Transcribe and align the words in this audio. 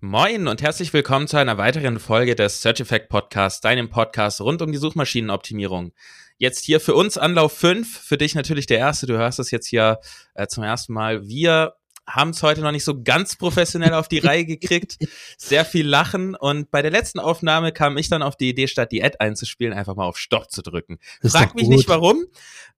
Moin 0.00 0.48
und 0.48 0.62
herzlich 0.62 0.92
willkommen 0.92 1.28
zu 1.28 1.36
einer 1.38 1.58
weiteren 1.58 1.98
Folge 1.98 2.34
des 2.34 2.60
Search 2.60 2.80
Effect 2.80 3.08
Podcasts, 3.08 3.60
deinem 3.60 3.88
Podcast 3.88 4.40
rund 4.40 4.60
um 4.60 4.70
die 4.70 4.78
Suchmaschinenoptimierung. 4.78 5.92
Jetzt 6.36 6.64
hier 6.64 6.80
für 6.80 6.94
uns 6.94 7.16
Anlauf 7.16 7.52
5, 7.52 8.00
für 8.00 8.18
dich 8.18 8.34
natürlich 8.34 8.66
der 8.66 8.78
erste, 8.78 9.06
du 9.06 9.16
hörst 9.16 9.38
es 9.38 9.50
jetzt 9.50 9.66
hier 9.66 10.00
äh, 10.34 10.46
zum 10.46 10.64
ersten 10.64 10.92
Mal. 10.92 11.26
Wir 11.26 11.74
haben 12.06 12.30
es 12.30 12.42
heute 12.42 12.60
noch 12.60 12.72
nicht 12.72 12.84
so 12.84 13.02
ganz 13.02 13.36
professionell 13.36 13.94
auf 13.94 14.08
die 14.08 14.18
Reihe 14.18 14.44
gekriegt. 14.44 14.98
Sehr 15.38 15.64
viel 15.64 15.86
Lachen. 15.86 16.34
Und 16.34 16.70
bei 16.70 16.82
der 16.82 16.90
letzten 16.90 17.18
Aufnahme 17.18 17.72
kam 17.72 17.96
ich 17.96 18.08
dann 18.08 18.22
auf 18.22 18.36
die 18.36 18.50
Idee, 18.50 18.68
statt 18.68 18.92
die 18.92 19.02
Ad 19.02 19.16
einzuspielen, 19.20 19.72
einfach 19.72 19.96
mal 19.96 20.04
auf 20.04 20.18
Stopp 20.18 20.50
zu 20.50 20.62
drücken. 20.62 20.98
Frag 21.22 21.54
mich 21.54 21.68
nicht 21.68 21.88
warum. 21.88 22.26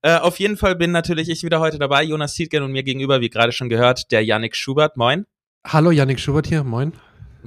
Äh, 0.01 0.17
auf 0.17 0.39
jeden 0.39 0.57
Fall 0.57 0.75
bin 0.75 0.91
natürlich 0.91 1.29
ich 1.29 1.43
wieder 1.43 1.59
heute 1.59 1.79
dabei. 1.79 2.03
Jonas 2.03 2.33
Tietgen 2.35 2.63
und 2.63 2.71
mir 2.71 2.83
gegenüber, 2.83 3.21
wie 3.21 3.29
gerade 3.29 3.51
schon 3.51 3.69
gehört, 3.69 4.11
der 4.11 4.23
Yannick 4.23 4.55
Schubert. 4.55 4.95
Moin. 4.97 5.25
Hallo, 5.65 5.91
Yannick 5.91 6.19
Schubert 6.19 6.47
hier. 6.47 6.63
Moin. 6.63 6.93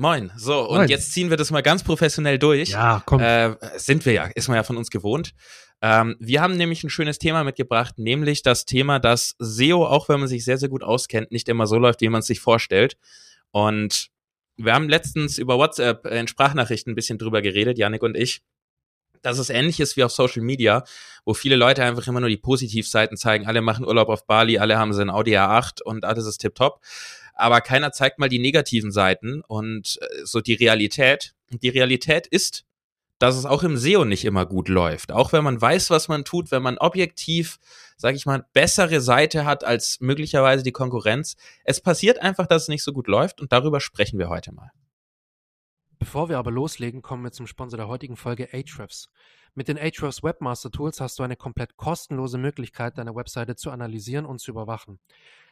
Moin. 0.00 0.32
So, 0.34 0.66
und 0.66 0.78
Moin. 0.78 0.88
jetzt 0.88 1.12
ziehen 1.12 1.28
wir 1.28 1.36
das 1.36 1.50
mal 1.50 1.60
ganz 1.60 1.82
professionell 1.82 2.38
durch. 2.38 2.70
Ja, 2.70 3.02
komm. 3.04 3.20
Äh, 3.20 3.54
sind 3.78 4.06
wir 4.06 4.14
ja, 4.14 4.24
ist 4.34 4.48
man 4.48 4.56
ja 4.56 4.62
von 4.62 4.78
uns 4.78 4.90
gewohnt. 4.90 5.34
Ähm, 5.82 6.16
wir 6.18 6.40
haben 6.40 6.56
nämlich 6.56 6.82
ein 6.82 6.88
schönes 6.88 7.18
Thema 7.18 7.44
mitgebracht, 7.44 7.98
nämlich 7.98 8.42
das 8.42 8.64
Thema, 8.64 8.98
dass 8.98 9.36
SEO, 9.38 9.84
auch 9.86 10.08
wenn 10.08 10.18
man 10.18 10.28
sich 10.28 10.42
sehr, 10.42 10.56
sehr 10.56 10.70
gut 10.70 10.82
auskennt, 10.82 11.32
nicht 11.32 11.50
immer 11.50 11.66
so 11.66 11.76
läuft, 11.76 12.00
wie 12.00 12.08
man 12.08 12.20
es 12.20 12.26
sich 12.26 12.40
vorstellt. 12.40 12.96
Und 13.50 14.08
wir 14.56 14.72
haben 14.72 14.88
letztens 14.88 15.36
über 15.36 15.58
WhatsApp 15.58 16.06
in 16.06 16.28
Sprachnachrichten 16.28 16.92
ein 16.92 16.96
bisschen 16.96 17.18
drüber 17.18 17.42
geredet, 17.42 17.76
Janik 17.76 18.02
und 18.02 18.16
ich, 18.16 18.40
dass 19.20 19.36
es 19.36 19.50
ähnlich 19.50 19.80
ist 19.80 19.98
wie 19.98 20.04
auf 20.04 20.12
Social 20.12 20.42
Media, 20.42 20.82
wo 21.26 21.34
viele 21.34 21.56
Leute 21.56 21.84
einfach 21.84 22.06
immer 22.06 22.20
nur 22.20 22.30
die 22.30 22.38
Positivseiten 22.38 23.18
zeigen. 23.18 23.46
Alle 23.46 23.60
machen 23.60 23.86
Urlaub 23.86 24.08
auf 24.08 24.26
Bali, 24.26 24.58
alle 24.58 24.78
haben 24.78 24.94
so 24.94 25.02
ein 25.02 25.10
Audi 25.10 25.36
A8 25.36 25.82
und 25.82 26.06
alles 26.06 26.24
ist 26.24 26.38
tipptopp. 26.38 26.80
Aber 27.34 27.60
keiner 27.60 27.92
zeigt 27.92 28.18
mal 28.18 28.28
die 28.28 28.38
negativen 28.38 28.92
Seiten 28.92 29.42
und 29.46 29.98
äh, 30.00 30.24
so 30.24 30.40
die 30.40 30.54
Realität. 30.54 31.34
Und 31.50 31.62
die 31.62 31.68
Realität 31.68 32.26
ist, 32.26 32.64
dass 33.20 33.36
es 33.36 33.44
auch 33.44 33.62
im 33.62 33.76
SEO 33.76 34.04
nicht 34.04 34.24
immer 34.24 34.46
gut 34.46 34.68
läuft. 34.68 35.12
Auch 35.12 35.32
wenn 35.32 35.44
man 35.44 35.60
weiß, 35.60 35.90
was 35.90 36.08
man 36.08 36.24
tut, 36.24 36.50
wenn 36.50 36.62
man 36.62 36.78
objektiv, 36.78 37.58
sage 37.96 38.16
ich 38.16 38.24
mal, 38.24 38.46
bessere 38.54 39.00
Seite 39.02 39.44
hat 39.44 39.62
als 39.62 40.00
möglicherweise 40.00 40.64
die 40.64 40.72
Konkurrenz. 40.72 41.36
Es 41.64 41.82
passiert 41.82 42.18
einfach, 42.20 42.46
dass 42.46 42.62
es 42.62 42.68
nicht 42.68 42.82
so 42.82 42.92
gut 42.92 43.08
läuft 43.08 43.40
und 43.42 43.52
darüber 43.52 43.80
sprechen 43.80 44.18
wir 44.18 44.30
heute 44.30 44.52
mal. 44.52 44.70
Bevor 45.98 46.30
wir 46.30 46.38
aber 46.38 46.50
loslegen, 46.50 47.02
kommen 47.02 47.22
wir 47.22 47.30
zum 47.30 47.46
Sponsor 47.46 47.76
der 47.76 47.88
heutigen 47.88 48.16
Folge 48.16 48.48
Ahrefs. 48.54 49.10
Mit 49.54 49.68
den 49.68 49.76
Ahrefs 49.76 50.22
Webmaster 50.22 50.70
Tools 50.70 50.98
hast 50.98 51.18
du 51.18 51.22
eine 51.22 51.36
komplett 51.36 51.76
kostenlose 51.76 52.38
Möglichkeit, 52.38 52.96
deine 52.96 53.14
Webseite 53.14 53.54
zu 53.54 53.70
analysieren 53.70 54.24
und 54.24 54.40
zu 54.40 54.50
überwachen. 54.50 54.98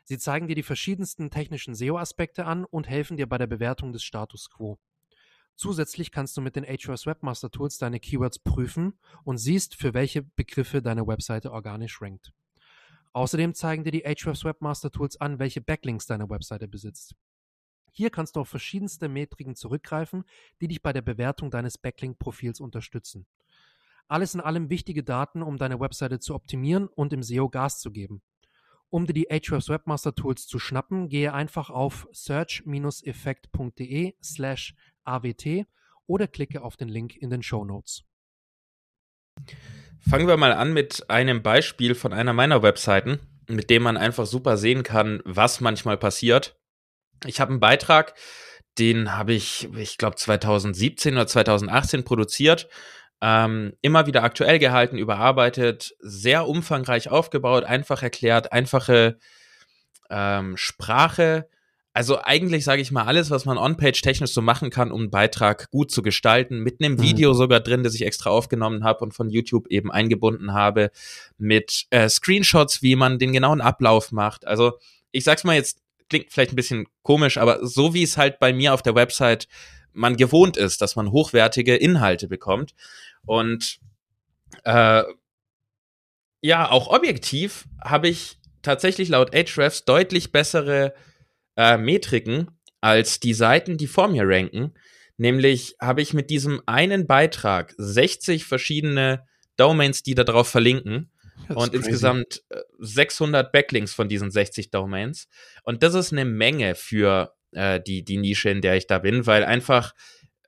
Sie 0.08 0.16
zeigen 0.16 0.48
dir 0.48 0.54
die 0.54 0.62
verschiedensten 0.62 1.28
technischen 1.28 1.74
SEO-Aspekte 1.74 2.46
an 2.46 2.64
und 2.64 2.88
helfen 2.88 3.18
dir 3.18 3.28
bei 3.28 3.36
der 3.36 3.46
Bewertung 3.46 3.92
des 3.92 4.02
Status 4.02 4.48
quo. 4.48 4.78
Zusätzlich 5.54 6.12
kannst 6.12 6.34
du 6.34 6.40
mit 6.40 6.56
den 6.56 6.64
Ahrefs 6.64 7.04
Webmaster 7.04 7.50
Tools 7.50 7.76
deine 7.76 8.00
Keywords 8.00 8.38
prüfen 8.38 8.98
und 9.24 9.36
siehst, 9.36 9.74
für 9.74 9.92
welche 9.92 10.22
Begriffe 10.22 10.80
deine 10.80 11.06
Webseite 11.06 11.52
organisch 11.52 12.00
rankt. 12.00 12.32
Außerdem 13.12 13.52
zeigen 13.52 13.84
dir 13.84 13.90
die 13.90 14.06
Ahrefs 14.06 14.46
Webmaster 14.46 14.90
Tools 14.90 15.20
an, 15.20 15.38
welche 15.38 15.60
Backlinks 15.60 16.06
deine 16.06 16.30
Webseite 16.30 16.68
besitzt. 16.68 17.14
Hier 17.92 18.08
kannst 18.08 18.36
du 18.36 18.40
auf 18.40 18.48
verschiedenste 18.48 19.10
Metriken 19.10 19.56
zurückgreifen, 19.56 20.24
die 20.62 20.68
dich 20.68 20.80
bei 20.80 20.94
der 20.94 21.02
Bewertung 21.02 21.50
deines 21.50 21.76
Backlink-Profils 21.76 22.60
unterstützen. 22.60 23.26
Alles 24.06 24.34
in 24.34 24.40
allem 24.40 24.70
wichtige 24.70 25.04
Daten, 25.04 25.42
um 25.42 25.58
deine 25.58 25.80
Webseite 25.80 26.18
zu 26.18 26.34
optimieren 26.34 26.88
und 26.88 27.12
im 27.12 27.22
SEO 27.22 27.50
Gas 27.50 27.78
zu 27.78 27.90
geben. 27.90 28.22
Um 28.90 29.06
dir 29.06 29.12
die 29.12 29.30
Ahrefs 29.30 29.68
Webmaster 29.68 30.14
Tools 30.14 30.46
zu 30.46 30.58
schnappen, 30.58 31.08
gehe 31.08 31.34
einfach 31.34 31.70
auf 31.70 32.08
search-effekt.de 32.12 34.14
slash 34.22 34.74
AWT 35.04 35.66
oder 36.06 36.26
klicke 36.26 36.62
auf 36.62 36.76
den 36.76 36.88
Link 36.88 37.16
in 37.16 37.30
den 37.30 37.42
Show 37.42 37.64
Notes. 37.64 38.04
Fangen 40.00 40.26
wir 40.26 40.36
mal 40.36 40.52
an 40.52 40.72
mit 40.72 41.10
einem 41.10 41.42
Beispiel 41.42 41.94
von 41.94 42.12
einer 42.12 42.32
meiner 42.32 42.62
Webseiten, 42.62 43.20
mit 43.46 43.70
dem 43.70 43.82
man 43.82 43.96
einfach 43.96 44.26
super 44.26 44.56
sehen 44.56 44.82
kann, 44.82 45.20
was 45.24 45.60
manchmal 45.60 45.96
passiert. 45.96 46.56
Ich 47.26 47.40
habe 47.40 47.50
einen 47.50 47.60
Beitrag, 47.60 48.14
den 48.78 49.16
habe 49.16 49.34
ich, 49.34 49.68
ich 49.76 49.98
glaube, 49.98 50.16
2017 50.16 51.14
oder 51.14 51.26
2018 51.26 52.04
produziert. 52.04 52.68
Ähm, 53.20 53.72
immer 53.82 54.06
wieder 54.06 54.22
aktuell 54.22 54.58
gehalten, 54.58 54.96
überarbeitet, 54.96 55.94
sehr 55.98 56.46
umfangreich 56.46 57.10
aufgebaut, 57.10 57.64
einfach 57.64 58.02
erklärt, 58.02 58.52
einfache 58.52 59.18
ähm, 60.08 60.56
Sprache, 60.56 61.48
also 61.98 62.20
eigentlich 62.22 62.62
sage 62.62 62.80
ich 62.80 62.92
mal 62.92 63.06
alles, 63.06 63.28
was 63.30 63.44
man 63.44 63.58
on-page 63.58 64.02
technisch 64.02 64.30
so 64.30 64.40
machen 64.40 64.70
kann, 64.70 64.92
um 64.92 65.00
einen 65.00 65.10
Beitrag 65.10 65.68
gut 65.72 65.90
zu 65.90 66.00
gestalten, 66.00 66.60
mit 66.60 66.80
einem 66.80 66.92
mhm. 66.92 67.02
Video 67.02 67.34
sogar 67.34 67.58
drin, 67.58 67.82
das 67.82 67.92
ich 67.96 68.06
extra 68.06 68.30
aufgenommen 68.30 68.84
habe 68.84 69.00
und 69.00 69.14
von 69.14 69.30
YouTube 69.30 69.66
eben 69.66 69.90
eingebunden 69.90 70.52
habe, 70.52 70.92
mit 71.38 71.86
äh, 71.90 72.08
Screenshots, 72.08 72.82
wie 72.82 72.94
man 72.94 73.18
den 73.18 73.32
genauen 73.32 73.60
Ablauf 73.60 74.12
macht. 74.12 74.46
Also 74.46 74.74
ich 75.10 75.24
sag's 75.24 75.42
mal 75.42 75.56
jetzt, 75.56 75.80
klingt 76.08 76.30
vielleicht 76.30 76.52
ein 76.52 76.56
bisschen 76.56 76.86
komisch, 77.02 77.36
aber 77.36 77.66
so 77.66 77.94
wie 77.94 78.04
es 78.04 78.16
halt 78.16 78.38
bei 78.38 78.52
mir 78.52 78.74
auf 78.74 78.82
der 78.82 78.94
Website 78.94 79.48
man 79.92 80.16
gewohnt 80.16 80.56
ist, 80.56 80.80
dass 80.80 80.94
man 80.94 81.10
hochwertige 81.10 81.74
Inhalte 81.74 82.28
bekommt. 82.28 82.74
Und 83.28 83.78
äh, 84.64 85.02
ja, 86.40 86.70
auch 86.70 86.88
objektiv 86.88 87.66
habe 87.84 88.08
ich 88.08 88.38
tatsächlich 88.62 89.08
laut 89.10 89.34
Ahrefs 89.34 89.84
deutlich 89.84 90.32
bessere 90.32 90.94
äh, 91.56 91.76
Metriken 91.76 92.50
als 92.80 93.20
die 93.20 93.34
Seiten, 93.34 93.76
die 93.76 93.86
vor 93.86 94.08
mir 94.08 94.24
ranken. 94.26 94.74
Nämlich 95.18 95.76
habe 95.80 96.00
ich 96.00 96.14
mit 96.14 96.30
diesem 96.30 96.62
einen 96.66 97.06
Beitrag 97.06 97.74
60 97.76 98.44
verschiedene 98.44 99.26
Domains, 99.56 100.02
die 100.02 100.14
da 100.14 100.24
drauf 100.24 100.48
verlinken. 100.48 101.10
und 101.48 101.70
crazy. 101.70 101.76
insgesamt 101.76 102.42
600 102.78 103.46
äh, 103.46 103.50
Backlinks 103.52 103.92
von 103.92 104.08
diesen 104.08 104.30
60 104.30 104.70
Domains. 104.70 105.28
Und 105.64 105.82
das 105.82 105.94
ist 105.94 106.12
eine 106.12 106.24
Menge 106.24 106.74
für 106.74 107.34
äh, 107.52 107.80
die, 107.80 108.04
die 108.04 108.16
Nische, 108.16 108.50
in 108.50 108.60
der 108.60 108.76
ich 108.76 108.86
da 108.86 108.98
bin, 108.98 109.26
weil 109.26 109.44
einfach 109.44 109.92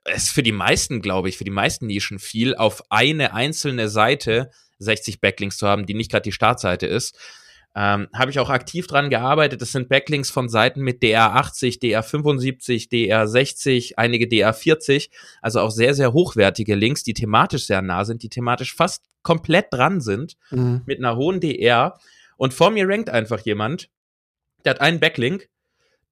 es 0.03 0.29
für 0.29 0.43
die 0.43 0.51
meisten, 0.51 1.01
glaube 1.01 1.29
ich, 1.29 1.37
für 1.37 1.43
die 1.43 1.51
meisten 1.51 1.87
Nischen 1.87 2.19
viel, 2.19 2.55
auf 2.55 2.83
eine 2.89 3.33
einzelne 3.33 3.89
Seite 3.89 4.51
60 4.79 5.21
Backlinks 5.21 5.57
zu 5.57 5.67
haben, 5.67 5.85
die 5.85 5.93
nicht 5.93 6.11
gerade 6.11 6.23
die 6.23 6.31
Startseite 6.31 6.87
ist. 6.87 7.17
Ähm, 7.73 8.09
Habe 8.13 8.31
ich 8.31 8.39
auch 8.39 8.49
aktiv 8.49 8.87
dran 8.87 9.09
gearbeitet. 9.09 9.61
Das 9.61 9.71
sind 9.71 9.87
Backlinks 9.87 10.29
von 10.29 10.49
Seiten 10.49 10.81
mit 10.81 11.01
DR80, 11.01 11.79
DR75, 11.81 12.89
DR60, 12.89 13.93
einige 13.95 14.25
DR40. 14.25 15.09
Also 15.41 15.61
auch 15.61 15.71
sehr, 15.71 15.93
sehr 15.93 16.11
hochwertige 16.11 16.75
Links, 16.75 17.03
die 17.03 17.13
thematisch 17.13 17.67
sehr 17.67 17.81
nah 17.81 18.03
sind, 18.03 18.23
die 18.23 18.29
thematisch 18.29 18.75
fast 18.75 19.05
komplett 19.23 19.67
dran 19.71 20.01
sind, 20.01 20.35
mhm. 20.49 20.81
mit 20.85 20.99
einer 20.99 21.15
hohen 21.15 21.39
DR. 21.39 21.97
Und 22.35 22.53
vor 22.53 22.71
mir 22.71 22.89
rankt 22.89 23.09
einfach 23.09 23.39
jemand, 23.39 23.89
der 24.65 24.71
hat 24.71 24.81
einen 24.81 24.99
Backlink, 24.99 25.47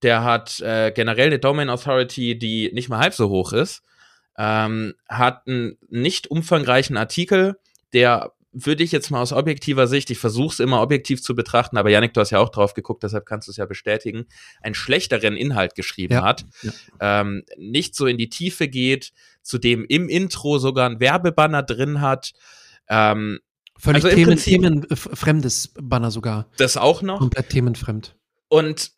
der 0.04 0.24
hat 0.24 0.60
äh, 0.62 0.92
generell 0.92 1.28
eine 1.28 1.40
Domain 1.40 1.70
Authority, 1.70 2.38
die 2.38 2.72
nicht 2.74 2.90
mal 2.90 3.00
halb 3.00 3.14
so 3.14 3.30
hoch 3.30 3.54
ist, 3.54 3.84
ähm, 4.38 4.94
hat 5.08 5.48
einen 5.48 5.78
nicht 5.90 6.28
umfangreichen 6.28 6.98
Artikel, 6.98 7.60
der 7.94 8.32
würde 8.52 8.84
ich 8.84 8.92
jetzt 8.92 9.12
mal 9.12 9.22
aus 9.22 9.32
objektiver 9.32 9.88
Sicht, 9.88 10.10
ich 10.10 10.18
versuche 10.18 10.54
es 10.54 10.60
immer 10.60 10.82
objektiv 10.82 11.22
zu 11.22 11.36
betrachten, 11.36 11.78
aber 11.78 11.90
Janik, 11.90 12.14
du 12.14 12.22
hast 12.22 12.32
ja 12.32 12.40
auch 12.40 12.50
drauf 12.50 12.74
geguckt, 12.74 13.04
deshalb 13.04 13.26
kannst 13.26 13.48
du 13.48 13.52
es 13.52 13.58
ja 13.58 13.66
bestätigen, 13.66 14.26
einen 14.62 14.74
schlechteren 14.74 15.36
Inhalt 15.38 15.76
geschrieben 15.76 16.16
ja, 16.16 16.24
hat, 16.24 16.46
ja. 16.64 16.72
Ähm, 17.00 17.44
nicht 17.58 17.96
so 17.96 18.08
in 18.08 18.18
die 18.18 18.30
Tiefe 18.30 18.68
geht, 18.68 19.12
zudem 19.44 19.86
im 19.88 20.10
Intro 20.10 20.58
sogar 20.58 20.90
ein 20.90 21.00
Werbebanner 21.00 21.64
drin 21.64 22.02
hat. 22.02 22.34
Ähm, 22.88 23.40
Völlig 23.78 24.04
also 24.04 24.16
Themen, 24.16 24.38
themenfremdes 24.38 25.74
Banner 25.80 26.12
sogar. 26.12 26.50
Das 26.58 26.76
auch 26.76 27.02
noch. 27.02 27.20
Komplett 27.20 27.50
themenfremd. 27.50 28.16
Und 28.50 28.92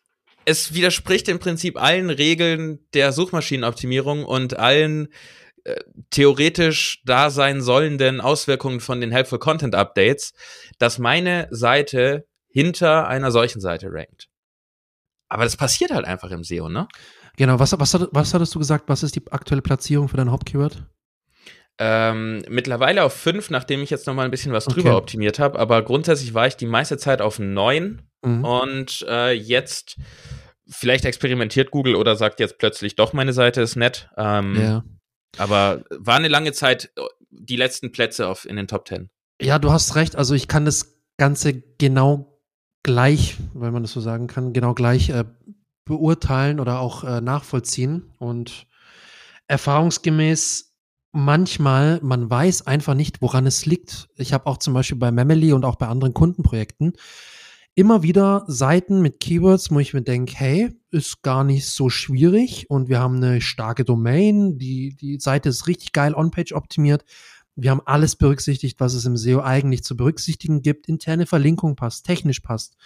es 0.44 0.74
widerspricht 0.74 1.28
im 1.28 1.38
Prinzip 1.38 1.80
allen 1.80 2.10
Regeln 2.10 2.80
der 2.94 3.12
Suchmaschinenoptimierung 3.12 4.24
und 4.24 4.58
allen 4.58 5.08
äh, 5.64 5.76
theoretisch 6.10 7.02
da 7.04 7.30
sein 7.30 7.60
sollenden 7.60 8.20
Auswirkungen 8.20 8.80
von 8.80 9.00
den 9.00 9.12
Helpful 9.12 9.38
Content 9.38 9.74
Updates, 9.74 10.32
dass 10.78 10.98
meine 10.98 11.48
Seite 11.50 12.26
hinter 12.48 13.08
einer 13.08 13.30
solchen 13.30 13.60
Seite 13.60 13.88
rankt. 13.90 14.28
Aber 15.28 15.44
das 15.44 15.56
passiert 15.56 15.92
halt 15.92 16.04
einfach 16.04 16.30
im 16.30 16.44
SEO, 16.44 16.68
ne? 16.68 16.88
Genau, 17.36 17.58
was, 17.58 17.72
was, 17.78 18.08
was 18.10 18.34
hattest 18.34 18.54
du 18.54 18.58
gesagt? 18.58 18.88
Was 18.88 19.02
ist 19.02 19.16
die 19.16 19.22
aktuelle 19.30 19.62
Platzierung 19.62 20.08
für 20.08 20.18
dein 20.18 20.30
Hauptkeyword? 20.30 20.84
Ähm, 21.78 22.42
mittlerweile 22.48 23.02
auf 23.04 23.14
5, 23.14 23.48
nachdem 23.48 23.82
ich 23.82 23.88
jetzt 23.88 24.06
noch 24.06 24.14
mal 24.14 24.24
ein 24.24 24.30
bisschen 24.30 24.52
was 24.52 24.66
drüber 24.66 24.90
okay. 24.90 24.98
optimiert 24.98 25.38
habe. 25.38 25.58
Aber 25.58 25.82
grundsätzlich 25.82 26.34
war 26.34 26.46
ich 26.46 26.56
die 26.56 26.66
meiste 26.66 26.98
Zeit 26.98 27.22
auf 27.22 27.38
9 27.38 28.02
mhm. 28.22 28.44
und 28.44 29.06
äh, 29.08 29.32
jetzt 29.32 29.96
vielleicht 30.68 31.04
experimentiert 31.04 31.70
Google 31.70 31.96
oder 31.96 32.16
sagt 32.16 32.40
jetzt 32.40 32.58
plötzlich 32.58 32.96
doch, 32.96 33.12
meine 33.12 33.32
Seite 33.32 33.60
ist 33.60 33.76
nett. 33.76 34.08
Ähm, 34.16 34.60
ja. 34.60 34.84
Aber 35.38 35.84
war 35.90 36.16
eine 36.16 36.28
lange 36.28 36.52
Zeit 36.52 36.92
äh, 36.96 37.02
die 37.30 37.56
letzten 37.56 37.92
Plätze 37.92 38.28
auf, 38.28 38.44
in 38.44 38.56
den 38.56 38.68
Top 38.68 38.84
Ten. 38.84 39.10
Ja, 39.40 39.58
du 39.58 39.72
hast 39.72 39.96
recht. 39.96 40.16
Also 40.16 40.34
ich 40.34 40.48
kann 40.48 40.64
das 40.64 40.98
Ganze 41.16 41.62
genau 41.78 42.40
gleich, 42.82 43.36
wenn 43.54 43.72
man 43.72 43.82
das 43.82 43.92
so 43.92 44.00
sagen 44.00 44.26
kann, 44.26 44.52
genau 44.52 44.74
gleich 44.74 45.10
äh, 45.10 45.24
beurteilen 45.84 46.60
oder 46.60 46.80
auch 46.80 47.04
äh, 47.04 47.20
nachvollziehen. 47.20 48.12
Und 48.18 48.66
erfahrungsgemäß 49.48 50.74
manchmal, 51.12 52.00
man 52.02 52.28
weiß 52.28 52.66
einfach 52.66 52.94
nicht, 52.94 53.22
woran 53.22 53.46
es 53.46 53.66
liegt. 53.66 54.08
Ich 54.16 54.32
habe 54.32 54.46
auch 54.46 54.58
zum 54.58 54.74
Beispiel 54.74 54.98
bei 54.98 55.10
Memely 55.10 55.52
und 55.52 55.64
auch 55.64 55.76
bei 55.76 55.86
anderen 55.86 56.14
Kundenprojekten 56.14 56.94
immer 57.74 58.02
wieder 58.02 58.44
Seiten 58.46 59.00
mit 59.00 59.20
Keywords, 59.20 59.70
wo 59.70 59.78
ich 59.78 59.94
mir 59.94 60.02
denke, 60.02 60.34
hey, 60.36 60.70
ist 60.90 61.22
gar 61.22 61.42
nicht 61.44 61.66
so 61.66 61.88
schwierig 61.88 62.68
und 62.68 62.88
wir 62.88 62.98
haben 62.98 63.16
eine 63.16 63.40
starke 63.40 63.84
Domain, 63.84 64.58
die, 64.58 64.94
die 64.94 65.18
Seite 65.18 65.48
ist 65.48 65.66
richtig 65.66 65.92
geil 65.92 66.14
on-page 66.14 66.52
optimiert. 66.52 67.04
Wir 67.54 67.70
haben 67.70 67.82
alles 67.84 68.16
berücksichtigt, 68.16 68.80
was 68.80 68.94
es 68.94 69.04
im 69.04 69.16
SEO 69.16 69.40
eigentlich 69.42 69.84
zu 69.84 69.96
berücksichtigen 69.96 70.62
gibt. 70.62 70.88
Interne 70.88 71.26
Verlinkung 71.26 71.76
passt, 71.76 72.06
technisch 72.06 72.40
passt. 72.40 72.76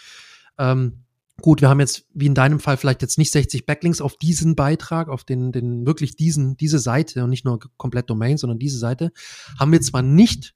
Ähm, 0.59 1.05
gut, 1.43 1.61
wir 1.61 1.69
haben 1.69 1.81
jetzt, 1.81 2.07
wie 2.15 2.27
in 2.27 2.35
deinem 2.35 2.61
Fall, 2.61 2.77
vielleicht 2.77 3.03
jetzt 3.03 3.19
nicht 3.19 3.31
60 3.31 3.67
Backlinks 3.67 4.01
auf 4.01 4.17
diesen 4.17 4.57
Beitrag, 4.57 5.09
auf 5.09 5.25
den, 5.25 5.53
den 5.53 5.87
wirklich 5.87 6.17
diesen, 6.17 6.57
diese 6.57 6.79
Seite 6.79 7.25
und 7.25 7.31
nicht 7.31 7.45
nur 7.45 7.61
komplett 7.77 8.09
Domain, 8.09 8.39
sondern 8.39 8.59
diese 8.59 8.79
Seite, 8.79 9.13
haben 9.59 9.73
wir 9.73 9.81
zwar 9.81 10.03
nicht 10.03 10.55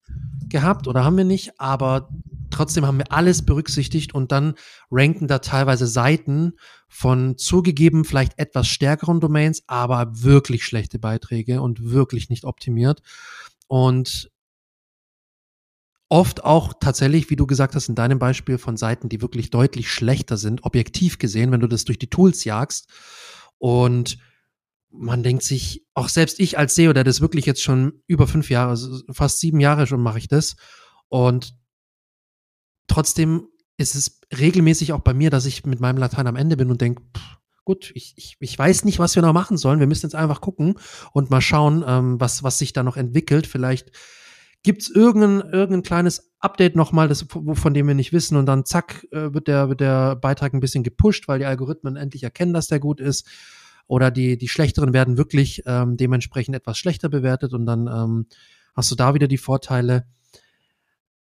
gehabt 0.48 0.88
oder 0.88 1.04
haben 1.04 1.18
wir 1.18 1.24
nicht, 1.24 1.60
aber 1.60 2.08
trotzdem 2.50 2.86
haben 2.86 2.98
wir 2.98 3.12
alles 3.12 3.44
berücksichtigt 3.44 4.14
und 4.14 4.32
dann 4.32 4.54
ranken 4.90 5.28
da 5.28 5.38
teilweise 5.38 5.86
Seiten 5.86 6.54
von 6.88 7.36
zugegeben 7.36 8.04
vielleicht 8.04 8.38
etwas 8.38 8.66
stärkeren 8.66 9.20
Domains, 9.20 9.62
aber 9.66 10.22
wirklich 10.22 10.64
schlechte 10.64 10.98
Beiträge 10.98 11.62
und 11.62 11.90
wirklich 11.90 12.30
nicht 12.30 12.44
optimiert. 12.44 13.02
Und 13.68 14.30
oft 16.10 16.44
auch 16.44 16.74
tatsächlich, 16.80 17.30
wie 17.30 17.36
du 17.36 17.46
gesagt 17.46 17.74
hast, 17.74 17.88
in 17.88 17.94
deinem 17.94 18.18
Beispiel 18.18 18.58
von 18.58 18.76
Seiten, 18.76 19.08
die 19.08 19.22
wirklich 19.22 19.50
deutlich 19.50 19.90
schlechter 19.90 20.36
sind, 20.36 20.64
objektiv 20.64 21.18
gesehen, 21.18 21.52
wenn 21.52 21.60
du 21.60 21.68
das 21.68 21.84
durch 21.84 21.98
die 21.98 22.10
Tools 22.10 22.44
jagst. 22.44 22.88
Und 23.58 24.18
man 24.90 25.22
denkt 25.22 25.44
sich, 25.44 25.86
auch 25.94 26.08
selbst 26.08 26.40
ich 26.40 26.58
als 26.58 26.74
SEO, 26.74 26.92
der 26.92 27.04
das 27.04 27.20
wirklich 27.20 27.46
jetzt 27.46 27.62
schon 27.62 28.02
über 28.08 28.26
fünf 28.26 28.50
Jahre, 28.50 28.70
also 28.70 29.00
fast 29.12 29.38
sieben 29.38 29.60
Jahre 29.60 29.86
schon 29.86 30.02
mache 30.02 30.18
ich 30.18 30.26
das. 30.26 30.56
Und 31.08 31.54
trotzdem 32.88 33.46
ist 33.76 33.94
es 33.94 34.20
regelmäßig 34.36 34.92
auch 34.92 35.00
bei 35.00 35.14
mir, 35.14 35.30
dass 35.30 35.46
ich 35.46 35.64
mit 35.64 35.78
meinem 35.78 35.98
Latein 35.98 36.26
am 36.26 36.36
Ende 36.36 36.56
bin 36.56 36.72
und 36.72 36.80
denke, 36.80 37.04
gut, 37.64 37.92
ich, 37.94 38.14
ich, 38.16 38.36
ich 38.40 38.58
weiß 38.58 38.84
nicht, 38.84 38.98
was 38.98 39.14
wir 39.14 39.22
noch 39.22 39.32
machen 39.32 39.56
sollen. 39.56 39.78
Wir 39.78 39.86
müssen 39.86 40.06
jetzt 40.06 40.16
einfach 40.16 40.40
gucken 40.40 40.74
und 41.12 41.30
mal 41.30 41.40
schauen, 41.40 41.84
ähm, 41.86 42.20
was, 42.20 42.42
was 42.42 42.58
sich 42.58 42.72
da 42.72 42.82
noch 42.82 42.96
entwickelt. 42.96 43.46
Vielleicht 43.46 43.92
Gibt 44.62 44.82
es 44.82 44.90
irgendein, 44.90 45.52
irgendein 45.52 45.82
kleines 45.82 46.32
Update 46.38 46.76
nochmal, 46.76 47.08
das, 47.08 47.26
von 47.28 47.74
dem 47.74 47.86
wir 47.86 47.94
nicht 47.94 48.12
wissen 48.12 48.36
und 48.36 48.46
dann 48.46 48.64
zack, 48.64 49.06
äh, 49.10 49.32
wird, 49.32 49.48
der, 49.48 49.68
wird 49.68 49.80
der 49.80 50.16
Beitrag 50.16 50.52
ein 50.52 50.60
bisschen 50.60 50.82
gepusht, 50.82 51.28
weil 51.28 51.38
die 51.38 51.46
Algorithmen 51.46 51.96
endlich 51.96 52.22
erkennen, 52.22 52.52
dass 52.52 52.68
der 52.68 52.80
gut 52.80 53.00
ist. 53.00 53.26
Oder 53.86 54.10
die, 54.10 54.38
die 54.38 54.48
schlechteren 54.48 54.92
werden 54.92 55.16
wirklich 55.16 55.62
ähm, 55.66 55.96
dementsprechend 55.96 56.54
etwas 56.54 56.78
schlechter 56.78 57.08
bewertet 57.08 57.54
und 57.54 57.66
dann 57.66 57.86
ähm, 57.88 58.26
hast 58.74 58.90
du 58.90 58.94
da 58.94 59.14
wieder 59.14 59.28
die 59.28 59.38
Vorteile. 59.38 60.06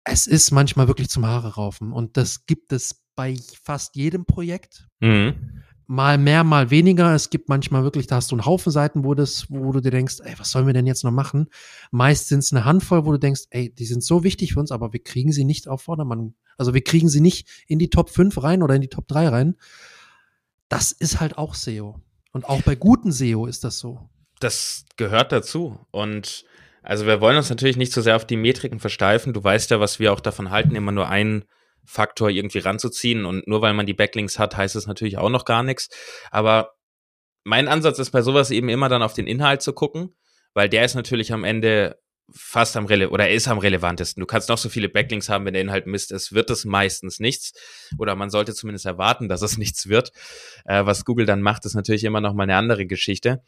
Es 0.04 0.26
ist 0.26 0.50
manchmal 0.52 0.86
wirklich 0.86 1.08
zum 1.08 1.26
Haare 1.26 1.54
raufen 1.54 1.92
und 1.92 2.16
das 2.16 2.46
gibt 2.46 2.72
es 2.72 3.02
bei 3.16 3.36
fast 3.62 3.96
jedem 3.96 4.24
Projekt. 4.26 4.86
Mhm 5.00 5.62
mal 5.86 6.18
mehr, 6.18 6.44
mal 6.44 6.70
weniger. 6.70 7.14
Es 7.14 7.30
gibt 7.30 7.48
manchmal 7.48 7.82
wirklich, 7.82 8.06
da 8.06 8.16
hast 8.16 8.30
du 8.30 8.36
einen 8.36 8.46
Haufen 8.46 8.72
Seiten, 8.72 9.04
wo 9.04 9.14
das, 9.14 9.46
wo 9.50 9.72
du 9.72 9.80
dir 9.80 9.90
denkst, 9.90 10.16
ey, 10.24 10.34
was 10.38 10.50
sollen 10.50 10.66
wir 10.66 10.74
denn 10.74 10.86
jetzt 10.86 11.04
noch 11.04 11.10
machen? 11.10 11.48
Meist 11.90 12.28
sind 12.28 12.40
es 12.40 12.52
eine 12.52 12.64
Handvoll, 12.64 13.04
wo 13.06 13.12
du 13.12 13.18
denkst, 13.18 13.42
ey, 13.50 13.74
die 13.74 13.84
sind 13.84 14.02
so 14.02 14.24
wichtig 14.24 14.54
für 14.54 14.60
uns, 14.60 14.72
aber 14.72 14.92
wir 14.92 15.02
kriegen 15.02 15.32
sie 15.32 15.44
nicht 15.44 15.68
auf 15.68 15.82
Vordermann. 15.82 16.34
Also 16.56 16.74
wir 16.74 16.82
kriegen 16.82 17.08
sie 17.08 17.20
nicht 17.20 17.48
in 17.66 17.78
die 17.78 17.90
Top 17.90 18.10
5 18.10 18.42
rein 18.42 18.62
oder 18.62 18.74
in 18.74 18.82
die 18.82 18.88
Top 18.88 19.08
3 19.08 19.28
rein. 19.28 19.56
Das 20.68 20.92
ist 20.92 21.20
halt 21.20 21.38
auch 21.38 21.54
SEO. 21.54 22.00
Und 22.32 22.44
auch 22.46 22.62
bei 22.62 22.74
guten 22.74 23.12
SEO 23.12 23.46
ist 23.46 23.64
das 23.64 23.78
so. 23.78 24.08
Das 24.40 24.86
gehört 24.96 25.32
dazu. 25.32 25.78
Und 25.90 26.44
also 26.82 27.06
wir 27.06 27.20
wollen 27.20 27.36
uns 27.36 27.48
natürlich 27.48 27.76
nicht 27.76 27.92
so 27.92 28.02
sehr 28.02 28.16
auf 28.16 28.26
die 28.26 28.36
Metriken 28.36 28.80
versteifen. 28.80 29.32
Du 29.32 29.42
weißt 29.42 29.70
ja, 29.70 29.80
was 29.80 29.98
wir 29.98 30.12
auch 30.12 30.20
davon 30.20 30.50
halten, 30.50 30.74
immer 30.74 30.92
nur 30.92 31.08
ein 31.08 31.44
Faktor 31.84 32.30
irgendwie 32.30 32.58
ranzuziehen. 32.58 33.24
Und 33.24 33.46
nur 33.46 33.62
weil 33.62 33.74
man 33.74 33.86
die 33.86 33.94
Backlinks 33.94 34.38
hat, 34.38 34.56
heißt 34.56 34.76
es 34.76 34.86
natürlich 34.86 35.18
auch 35.18 35.30
noch 35.30 35.44
gar 35.44 35.62
nichts. 35.62 35.88
Aber 36.30 36.74
mein 37.44 37.68
Ansatz 37.68 37.98
ist 37.98 38.10
bei 38.10 38.22
sowas 38.22 38.50
eben 38.50 38.68
immer 38.68 38.88
dann 38.88 39.02
auf 39.02 39.12
den 39.12 39.26
Inhalt 39.26 39.62
zu 39.62 39.72
gucken, 39.72 40.14
weil 40.54 40.68
der 40.68 40.84
ist 40.84 40.94
natürlich 40.94 41.32
am 41.32 41.44
Ende 41.44 41.98
fast 42.32 42.76
am 42.76 42.86
rele 42.86 43.10
oder 43.10 43.28
er 43.28 43.34
ist 43.34 43.48
am 43.48 43.58
relevantesten. 43.58 44.20
Du 44.20 44.26
kannst 44.26 44.48
noch 44.48 44.58
so 44.58 44.68
viele 44.68 44.88
Backlinks 44.88 45.28
haben, 45.28 45.44
wenn 45.44 45.52
der 45.52 45.62
Inhalt 45.62 45.86
Mist 45.86 46.10
ist, 46.10 46.32
wird 46.32 46.48
es 46.50 46.64
meistens 46.64 47.20
nichts. 47.20 47.52
Oder 47.98 48.16
man 48.16 48.30
sollte 48.30 48.54
zumindest 48.54 48.86
erwarten, 48.86 49.28
dass 49.28 49.42
es 49.42 49.58
nichts 49.58 49.88
wird. 49.88 50.10
Äh, 50.64 50.86
was 50.86 51.04
Google 51.04 51.26
dann 51.26 51.42
macht, 51.42 51.64
ist 51.66 51.74
natürlich 51.74 52.04
immer 52.04 52.20
noch 52.20 52.34
mal 52.34 52.44
eine 52.44 52.56
andere 52.56 52.86
Geschichte. 52.86 53.42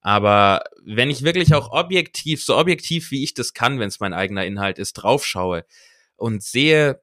Aber 0.00 0.64
wenn 0.84 1.10
ich 1.10 1.22
wirklich 1.22 1.54
auch 1.54 1.70
objektiv, 1.70 2.44
so 2.44 2.56
objektiv 2.56 3.10
wie 3.10 3.22
ich 3.22 3.34
das 3.34 3.54
kann, 3.54 3.78
wenn 3.78 3.88
es 3.88 4.00
mein 4.00 4.14
eigener 4.14 4.44
Inhalt 4.44 4.78
ist, 4.78 4.94
draufschaue 4.94 5.64
und 6.16 6.42
sehe, 6.42 7.00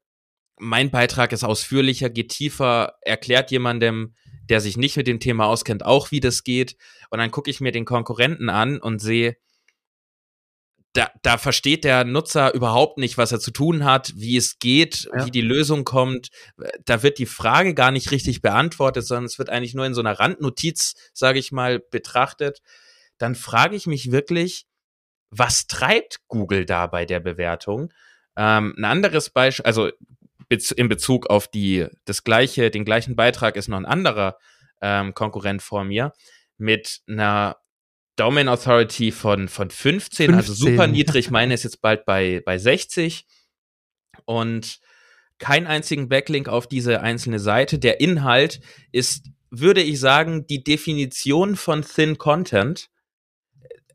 mein 0.60 0.92
Beitrag 0.92 1.32
ist 1.32 1.44
ausführlicher, 1.44 2.10
geht 2.10 2.30
tiefer, 2.30 2.98
erklärt 3.02 3.50
jemandem, 3.52 4.14
der 4.50 4.62
sich 4.62 4.78
nicht 4.78 4.98
mit 4.98 5.08
dem 5.08 5.20
Thema 5.20 5.46
auskennt, 5.46 5.86
auch 5.86 6.12
wie 6.12 6.20
das 6.20 6.44
geht. 6.44 6.76
Und 7.10 7.20
dann 7.20 7.32
gucke 7.32 7.50
ich 7.50 7.62
mir 7.62 7.72
den 7.72 7.86
Konkurrenten 7.86 8.50
an 8.50 8.80
und 8.80 9.00
sehe, 9.00 9.38
da, 10.94 11.12
da 11.22 11.38
versteht 11.38 11.84
der 11.84 12.04
Nutzer 12.04 12.54
überhaupt 12.54 12.98
nicht, 12.98 13.18
was 13.18 13.32
er 13.32 13.40
zu 13.40 13.52
tun 13.52 13.86
hat, 13.86 14.12
wie 14.16 14.38
es 14.38 14.58
geht, 14.58 15.08
ja. 15.14 15.26
wie 15.26 15.32
die 15.32 15.42
Lösung 15.42 15.86
kommt. 15.86 16.30
Da 16.86 17.04
wird 17.04 17.20
die 17.20 17.28
Frage 17.28 17.76
gar 17.76 17.92
nicht 17.92 18.12
richtig 18.12 18.42
beantwortet, 18.42 19.06
sondern 19.06 19.26
es 19.26 19.38
wird 19.38 19.50
eigentlich 19.50 19.76
nur 19.76 19.86
in 19.86 19.94
so 19.94 20.02
einer 20.02 20.20
Randnotiz, 20.20 20.96
sage 21.14 21.40
ich 21.40 21.52
mal, 21.52 21.80
betrachtet. 21.80 22.62
Dann 23.20 23.36
frage 23.36 23.76
ich 23.76 23.86
mich 23.86 24.12
wirklich, 24.12 24.66
was 25.30 25.68
treibt 25.68 26.22
Google 26.28 26.66
da 26.66 26.88
bei 26.88 27.06
der 27.06 27.20
Bewertung? 27.20 27.94
Ähm, 28.36 28.74
ein 28.78 28.86
anderes 28.86 29.30
Beispiel, 29.30 29.66
also 29.66 29.92
in 30.50 30.90
Bezug 30.90 31.30
auf 31.30 31.48
die, 31.48 31.88
das 32.06 32.24
gleiche, 32.24 32.72
den 32.72 32.86
gleichen 32.86 33.16
Beitrag 33.16 33.56
ist 33.56 33.68
noch 33.68 33.78
ein 33.78 33.86
anderer 33.86 34.38
ähm, 34.82 35.14
Konkurrent 35.14 35.62
vor 35.62 35.84
mir 35.84 36.14
mit 36.58 37.02
einer 37.08 37.58
Domain 38.16 38.50
Authority 38.50 39.12
von, 39.12 39.48
von 39.48 39.70
15, 39.70 40.28
15. 40.28 40.36
also 40.36 40.54
super 40.54 40.88
niedrig. 40.88 41.32
Meine 41.32 41.54
ist 41.54 41.64
jetzt 41.64 41.82
bald 41.82 42.06
bei, 42.06 42.42
bei 42.46 42.58
60 42.58 43.26
und 44.26 44.80
keinen 45.38 45.68
einzigen 45.68 46.10
Backlink 46.10 46.50
auf 46.50 46.68
diese 46.68 47.02
einzelne 47.02 47.40
Seite. 47.40 47.80
Der 47.80 48.02
Inhalt 48.02 48.60
ist, 48.92 49.28
würde 49.50 49.82
ich 49.82 50.00
sagen, 50.00 50.46
die 50.48 50.64
Definition 50.64 51.56
von 51.56 51.84
Thin 51.84 52.18
Content. 52.18 52.90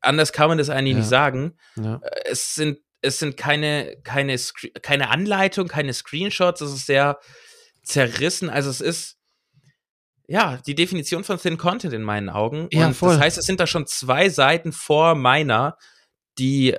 Anders 0.00 0.32
kann 0.32 0.48
man 0.48 0.58
das 0.58 0.70
eigentlich 0.70 0.92
ja. 0.92 0.98
nicht 1.00 1.08
sagen. 1.08 1.56
Ja. 1.76 2.00
Es 2.24 2.54
sind 2.54 2.78
es 3.04 3.18
sind 3.18 3.36
keine, 3.36 3.96
keine, 4.02 4.36
keine 4.82 5.10
Anleitung, 5.10 5.68
keine 5.68 5.92
Screenshots, 5.92 6.60
es 6.60 6.72
ist 6.72 6.86
sehr 6.86 7.18
zerrissen. 7.82 8.48
Also 8.48 8.70
es 8.70 8.80
ist 8.80 9.18
ja 10.26 10.58
die 10.66 10.74
Definition 10.74 11.22
von 11.22 11.38
Thin 11.38 11.58
Content 11.58 11.92
in 11.92 12.02
meinen 12.02 12.30
Augen. 12.30 12.68
Ja, 12.72 12.86
Und 12.86 12.94
voll. 12.94 13.14
das 13.14 13.20
heißt, 13.20 13.38
es 13.38 13.46
sind 13.46 13.60
da 13.60 13.66
schon 13.66 13.86
zwei 13.86 14.30
Seiten 14.30 14.72
vor 14.72 15.14
meiner, 15.14 15.76
die 16.38 16.76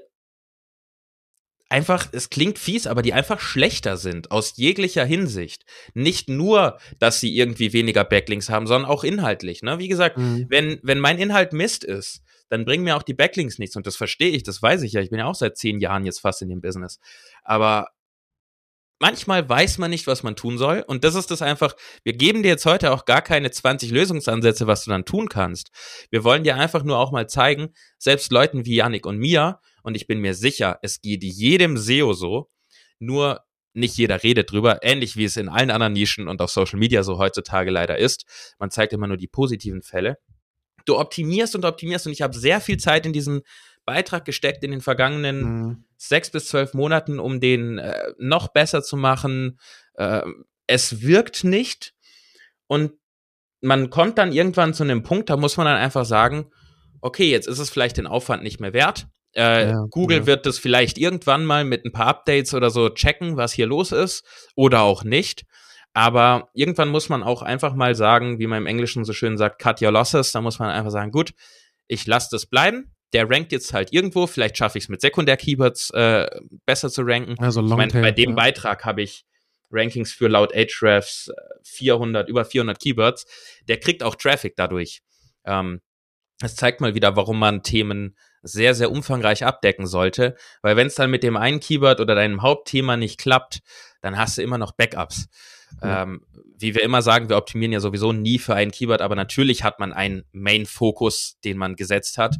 einfach, 1.69 2.07
es 2.11 2.29
klingt 2.29 2.57
fies, 2.57 2.87
aber 2.87 3.01
die 3.01 3.13
einfach 3.13 3.39
schlechter 3.39 3.97
sind 3.97 4.31
aus 4.31 4.57
jeglicher 4.57 5.05
Hinsicht. 5.05 5.65
Nicht 5.93 6.27
nur, 6.27 6.79
dass 6.99 7.19
sie 7.19 7.35
irgendwie 7.35 7.73
weniger 7.73 8.03
Backlinks 8.03 8.49
haben, 8.49 8.65
sondern 8.65 8.89
auch 8.89 9.03
inhaltlich. 9.03 9.61
Ne? 9.61 9.77
Wie 9.77 9.87
gesagt, 9.87 10.17
mhm. 10.17 10.47
wenn, 10.49 10.79
wenn 10.81 10.99
mein 10.99 11.19
Inhalt 11.19 11.53
Mist 11.53 11.83
ist, 11.83 12.21
dann 12.49 12.65
bringen 12.65 12.83
mir 12.83 12.95
auch 12.95 13.03
die 13.03 13.13
Backlinks 13.13 13.59
nichts. 13.59 13.75
Und 13.75 13.87
das 13.87 13.95
verstehe 13.95 14.29
ich, 14.29 14.43
das 14.43 14.61
weiß 14.61 14.83
ich 14.83 14.93
ja. 14.93 15.01
Ich 15.01 15.09
bin 15.09 15.19
ja 15.19 15.25
auch 15.25 15.35
seit 15.35 15.57
zehn 15.57 15.79
Jahren 15.79 16.05
jetzt 16.05 16.19
fast 16.19 16.41
in 16.41 16.49
dem 16.49 16.61
Business. 16.61 16.99
Aber 17.43 17.89
manchmal 18.99 19.47
weiß 19.47 19.77
man 19.77 19.89
nicht, 19.89 20.07
was 20.07 20.23
man 20.23 20.35
tun 20.35 20.57
soll. 20.57 20.83
Und 20.85 21.03
das 21.03 21.15
ist 21.15 21.31
das 21.31 21.41
einfach, 21.41 21.75
wir 22.03 22.13
geben 22.13 22.43
dir 22.43 22.49
jetzt 22.49 22.65
heute 22.65 22.91
auch 22.91 23.05
gar 23.05 23.21
keine 23.21 23.51
20 23.51 23.91
Lösungsansätze, 23.91 24.67
was 24.67 24.83
du 24.83 24.91
dann 24.91 25.05
tun 25.05 25.29
kannst. 25.29 25.71
Wir 26.09 26.23
wollen 26.23 26.43
dir 26.43 26.55
einfach 26.55 26.83
nur 26.83 26.97
auch 26.97 27.11
mal 27.11 27.27
zeigen, 27.27 27.73
selbst 27.97 28.31
Leuten 28.31 28.65
wie 28.65 28.75
Yannick 28.75 29.05
und 29.05 29.17
mir, 29.17 29.59
und 29.83 29.95
ich 29.95 30.07
bin 30.07 30.19
mir 30.19 30.33
sicher, 30.33 30.79
es 30.81 31.01
geht 31.01 31.23
jedem 31.23 31.77
SEO 31.77 32.13
so, 32.13 32.49
nur 32.99 33.41
nicht 33.73 33.97
jeder 33.97 34.23
redet 34.23 34.51
drüber, 34.51 34.79
ähnlich 34.83 35.17
wie 35.17 35.25
es 35.25 35.37
in 35.37 35.49
allen 35.49 35.69
anderen 35.69 35.93
Nischen 35.93 36.27
und 36.27 36.41
auf 36.41 36.49
Social 36.49 36.79
Media 36.79 37.03
so 37.03 37.17
heutzutage 37.17 37.71
leider 37.71 37.97
ist. 37.97 38.55
Man 38.57 38.71
zeigt 38.71 38.93
immer 38.93 39.07
nur 39.07 39.17
die 39.17 39.27
positiven 39.27 39.81
Fälle 39.81 40.17
du 40.85 40.97
optimierst 40.97 41.55
und 41.55 41.65
optimierst 41.65 42.07
und 42.07 42.13
ich 42.13 42.21
habe 42.21 42.37
sehr 42.37 42.61
viel 42.61 42.77
Zeit 42.77 43.05
in 43.05 43.13
diesen 43.13 43.41
Beitrag 43.85 44.25
gesteckt 44.25 44.63
in 44.63 44.71
den 44.71 44.81
vergangenen 44.81 45.41
mhm. 45.41 45.85
sechs 45.97 46.29
bis 46.31 46.47
zwölf 46.47 46.73
Monaten, 46.73 47.19
um 47.19 47.39
den 47.39 47.77
äh, 47.77 48.13
noch 48.17 48.47
besser 48.47 48.81
zu 48.81 48.97
machen. 48.97 49.59
Äh, 49.93 50.23
es 50.67 51.01
wirkt 51.01 51.43
nicht 51.43 51.93
und 52.67 52.93
man 53.61 53.89
kommt 53.89 54.17
dann 54.17 54.31
irgendwann 54.31 54.73
zu 54.73 54.83
einem 54.83 55.03
Punkt, 55.03 55.29
da 55.29 55.37
muss 55.37 55.57
man 55.57 55.65
dann 55.65 55.77
einfach 55.77 56.05
sagen, 56.05 56.51
okay, 57.01 57.29
jetzt 57.29 57.47
ist 57.47 57.59
es 57.59 57.69
vielleicht 57.69 57.97
den 57.97 58.07
Aufwand 58.07 58.43
nicht 58.43 58.59
mehr 58.59 58.73
wert. 58.73 59.07
Äh, 59.35 59.69
ja, 59.69 59.85
Google 59.89 60.19
ja. 60.19 60.25
wird 60.25 60.45
das 60.45 60.57
vielleicht 60.57 60.97
irgendwann 60.97 61.45
mal 61.45 61.65
mit 61.65 61.85
ein 61.85 61.91
paar 61.91 62.07
Updates 62.07 62.53
oder 62.53 62.69
so 62.69 62.89
checken, 62.89 63.37
was 63.37 63.53
hier 63.53 63.67
los 63.67 63.91
ist 63.91 64.23
oder 64.55 64.81
auch 64.81 65.03
nicht. 65.03 65.45
Aber 65.95 66.49
irgendwann 66.53 66.89
muss 66.89 67.07
man 67.07 67.23
auch 67.23 67.41
einfach 67.41 67.73
mal 67.73 67.95
sagen, 67.95 68.37
wie 68.37 68.47
man 68.47 68.57
im 68.57 68.67
Englischen 68.67 69.05
so 69.05 69.13
schön 69.13 69.37
sagt, 69.37 69.59
cut 69.59 69.81
your 69.81 69.91
losses. 69.91 70.33
Da 70.33 70.41
muss 70.41 70.59
man 70.59 70.69
einfach 70.69 70.91
sagen, 70.91 71.09
gut, 71.09 71.33
ich 71.87 72.05
lasse 72.05 72.27
das 72.31 72.45
bleiben. 72.45 72.91
Der 73.13 73.29
rankt 73.29 73.53
jetzt 73.53 73.73
halt 73.73 73.93
irgendwo. 73.93 74.27
Vielleicht 74.27 74.57
schaffe 74.57 74.77
ich 74.77 74.83
es 74.83 74.89
mit 74.89 74.99
Sekundär-Keywords 74.99 75.91
äh, 75.91 76.27
besser 76.65 76.89
zu 76.89 77.03
ranken. 77.03 77.41
Also 77.41 77.61
ich 77.65 77.69
mein, 77.69 77.89
bei 77.89 78.11
dem 78.11 78.31
ja. 78.31 78.35
Beitrag 78.35 78.83
habe 78.83 79.03
ich 79.03 79.25
Rankings 79.71 80.11
für 80.11 80.27
laut 80.27 80.53
Ahrefs 80.53 81.31
400, 81.63 82.27
über 82.27 82.43
400 82.43 82.77
Keywords. 82.77 83.25
Der 83.69 83.79
kriegt 83.79 84.03
auch 84.03 84.15
Traffic 84.15 84.57
dadurch. 84.57 85.01
Ähm, 85.45 85.79
das 86.39 86.57
zeigt 86.57 86.81
mal 86.81 86.93
wieder, 86.93 87.15
warum 87.15 87.39
man 87.39 87.63
Themen 87.63 88.17
sehr, 88.41 88.75
sehr 88.75 88.91
umfangreich 88.91 89.45
abdecken 89.45 89.87
sollte. 89.87 90.35
Weil 90.61 90.75
wenn 90.75 90.87
es 90.87 90.95
dann 90.95 91.09
mit 91.09 91.23
dem 91.23 91.37
einen 91.37 91.61
Keyword 91.61 92.01
oder 92.01 92.15
deinem 92.15 92.41
Hauptthema 92.41 92.97
nicht 92.97 93.17
klappt, 93.17 93.61
dann 94.05 94.17
hast 94.17 94.37
du 94.37 94.43
immer 94.43 94.59
noch 94.59 94.71
Backups. 94.71 95.27
Ja. 95.81 96.03
Ähm, 96.03 96.21
wie 96.57 96.75
wir 96.75 96.83
immer 96.83 97.01
sagen, 97.01 97.27
wir 97.27 97.37
optimieren 97.37 97.73
ja 97.73 97.79
sowieso 97.79 98.13
nie 98.13 98.37
für 98.37 98.53
ein 98.53 98.71
Keyword, 98.71 99.01
aber 99.01 99.15
natürlich 99.15 99.63
hat 99.63 99.79
man 99.79 99.91
einen 99.91 100.23
Main-Fokus, 100.31 101.39
den 101.43 101.57
man 101.57 101.75
gesetzt 101.75 102.17
hat. 102.17 102.37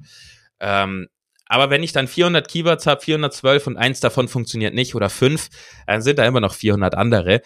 Ähm, 0.60 1.08
aber 1.48 1.72
wenn 1.72 1.82
ich 1.84 1.92
dann 1.92 2.08
400 2.08 2.48
Keywords 2.48 2.86
habe, 2.86 3.02
412 3.02 3.68
und 3.68 3.78
eins 3.78 4.00
davon 4.00 4.28
funktioniert 4.28 4.74
nicht 4.76 4.94
oder 4.96 5.10
fünf, 5.10 5.50
dann 5.88 6.02
sind 6.02 6.20
da 6.20 6.26
immer 6.26 6.40
noch 6.40 6.54
400 6.54 6.96
andere. 6.96 7.42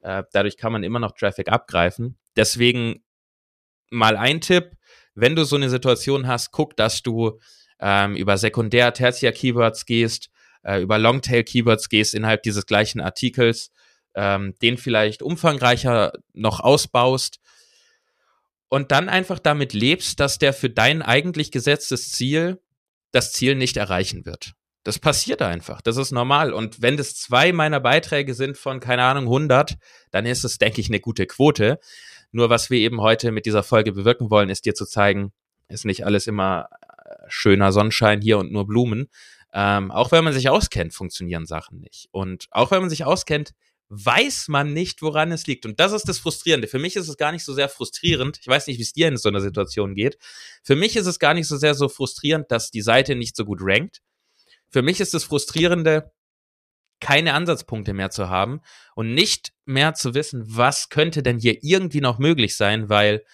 Äh, 0.00 0.22
dadurch 0.32 0.56
kann 0.56 0.72
man 0.72 0.84
immer 0.84 1.00
noch 1.00 1.12
Traffic 1.12 1.48
abgreifen. 1.48 2.16
Deswegen 2.36 3.02
mal 3.90 4.16
ein 4.16 4.40
Tipp, 4.40 4.70
wenn 5.14 5.34
du 5.34 5.44
so 5.44 5.56
eine 5.56 5.68
Situation 5.68 6.28
hast, 6.28 6.52
guck, 6.52 6.76
dass 6.76 7.02
du 7.02 7.40
ähm, 7.80 8.14
über 8.14 8.38
Sekundär-, 8.38 8.92
Tertiär-Keywords 8.92 9.84
gehst, 9.84 10.30
äh, 10.64 10.80
über 10.80 10.98
Longtail-Keywords 10.98 11.88
gehst 11.88 12.14
innerhalb 12.14 12.42
dieses 12.42 12.66
gleichen 12.66 13.00
Artikels, 13.00 13.70
ähm, 14.14 14.54
den 14.62 14.78
vielleicht 14.78 15.22
umfangreicher 15.22 16.12
noch 16.32 16.60
ausbaust 16.60 17.38
und 18.68 18.90
dann 18.90 19.08
einfach 19.08 19.38
damit 19.38 19.72
lebst, 19.72 20.18
dass 20.18 20.38
der 20.38 20.52
für 20.52 20.70
dein 20.70 21.02
eigentlich 21.02 21.52
gesetztes 21.52 22.10
Ziel 22.10 22.60
das 23.12 23.32
Ziel 23.32 23.54
nicht 23.54 23.76
erreichen 23.76 24.26
wird. 24.26 24.54
Das 24.82 24.98
passiert 24.98 25.40
einfach. 25.40 25.80
Das 25.80 25.96
ist 25.96 26.10
normal. 26.10 26.52
Und 26.52 26.82
wenn 26.82 26.96
das 26.96 27.14
zwei 27.14 27.52
meiner 27.52 27.80
Beiträge 27.80 28.34
sind 28.34 28.58
von, 28.58 28.80
keine 28.80 29.04
Ahnung, 29.04 29.24
100, 29.24 29.76
dann 30.10 30.26
ist 30.26 30.44
es, 30.44 30.58
denke 30.58 30.80
ich, 30.80 30.88
eine 30.88 31.00
gute 31.00 31.26
Quote. 31.26 31.78
Nur 32.32 32.50
was 32.50 32.68
wir 32.68 32.78
eben 32.78 33.00
heute 33.00 33.30
mit 33.30 33.46
dieser 33.46 33.62
Folge 33.62 33.92
bewirken 33.92 34.30
wollen, 34.30 34.50
ist 34.50 34.66
dir 34.66 34.74
zu 34.74 34.84
zeigen, 34.84 35.32
ist 35.68 35.84
nicht 35.84 36.04
alles 36.04 36.26
immer 36.26 36.68
äh, 37.04 37.14
schöner 37.28 37.72
Sonnenschein 37.72 38.20
hier 38.20 38.38
und 38.38 38.52
nur 38.52 38.66
Blumen. 38.66 39.08
Ähm, 39.56 39.92
auch 39.92 40.10
wenn 40.10 40.24
man 40.24 40.32
sich 40.32 40.48
auskennt, 40.48 40.92
funktionieren 40.92 41.46
Sachen 41.46 41.80
nicht. 41.80 42.08
Und 42.10 42.48
auch 42.50 42.72
wenn 42.72 42.80
man 42.80 42.90
sich 42.90 43.04
auskennt, 43.04 43.54
weiß 43.88 44.48
man 44.48 44.72
nicht, 44.72 45.00
woran 45.00 45.30
es 45.30 45.46
liegt. 45.46 45.64
Und 45.64 45.78
das 45.78 45.92
ist 45.92 46.08
das 46.08 46.18
Frustrierende. 46.18 46.66
Für 46.66 46.80
mich 46.80 46.96
ist 46.96 47.08
es 47.08 47.16
gar 47.16 47.30
nicht 47.30 47.44
so 47.44 47.54
sehr 47.54 47.68
frustrierend. 47.68 48.38
Ich 48.40 48.48
weiß 48.48 48.66
nicht, 48.66 48.78
wie 48.78 48.82
es 48.82 48.92
dir 48.92 49.06
in 49.06 49.16
so 49.16 49.28
einer 49.28 49.40
Situation 49.40 49.94
geht. 49.94 50.18
Für 50.62 50.74
mich 50.74 50.96
ist 50.96 51.06
es 51.06 51.20
gar 51.20 51.34
nicht 51.34 51.46
so 51.46 51.56
sehr 51.56 51.74
so 51.74 51.88
frustrierend, 51.88 52.50
dass 52.50 52.72
die 52.72 52.82
Seite 52.82 53.14
nicht 53.14 53.36
so 53.36 53.44
gut 53.44 53.60
rankt. 53.62 54.02
Für 54.70 54.82
mich 54.82 55.00
ist 55.00 55.14
es 55.14 55.22
frustrierende, 55.22 56.12
keine 56.98 57.34
Ansatzpunkte 57.34 57.92
mehr 57.92 58.10
zu 58.10 58.28
haben 58.28 58.60
und 58.96 59.14
nicht 59.14 59.52
mehr 59.66 59.94
zu 59.94 60.14
wissen, 60.14 60.42
was 60.46 60.88
könnte 60.88 61.22
denn 61.22 61.38
hier 61.38 61.62
irgendwie 61.62 62.00
noch 62.00 62.18
möglich 62.18 62.56
sein, 62.56 62.88
weil 62.88 63.24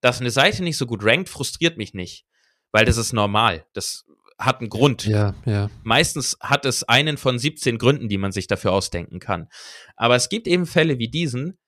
dass 0.00 0.20
eine 0.20 0.30
Seite 0.30 0.62
nicht 0.62 0.76
so 0.76 0.86
gut 0.86 1.04
rankt, 1.04 1.28
frustriert 1.28 1.76
mich 1.76 1.92
nicht. 1.92 2.24
Weil 2.70 2.84
das 2.84 2.96
ist 2.96 3.12
normal. 3.12 3.66
Das 3.72 4.06
hat 4.38 4.60
einen 4.60 4.68
Grund. 4.68 5.06
Ja, 5.06 5.34
ja. 5.44 5.70
Meistens 5.82 6.36
hat 6.40 6.66
es 6.66 6.84
einen 6.84 7.16
von 7.16 7.38
17 7.38 7.78
Gründen, 7.78 8.08
die 8.08 8.18
man 8.18 8.32
sich 8.32 8.46
dafür 8.46 8.72
ausdenken 8.72 9.18
kann. 9.18 9.48
Aber 9.96 10.16
es 10.16 10.28
gibt 10.28 10.46
eben 10.46 10.66
Fälle 10.66 10.98
wie 10.98 11.08
diesen, 11.08 11.58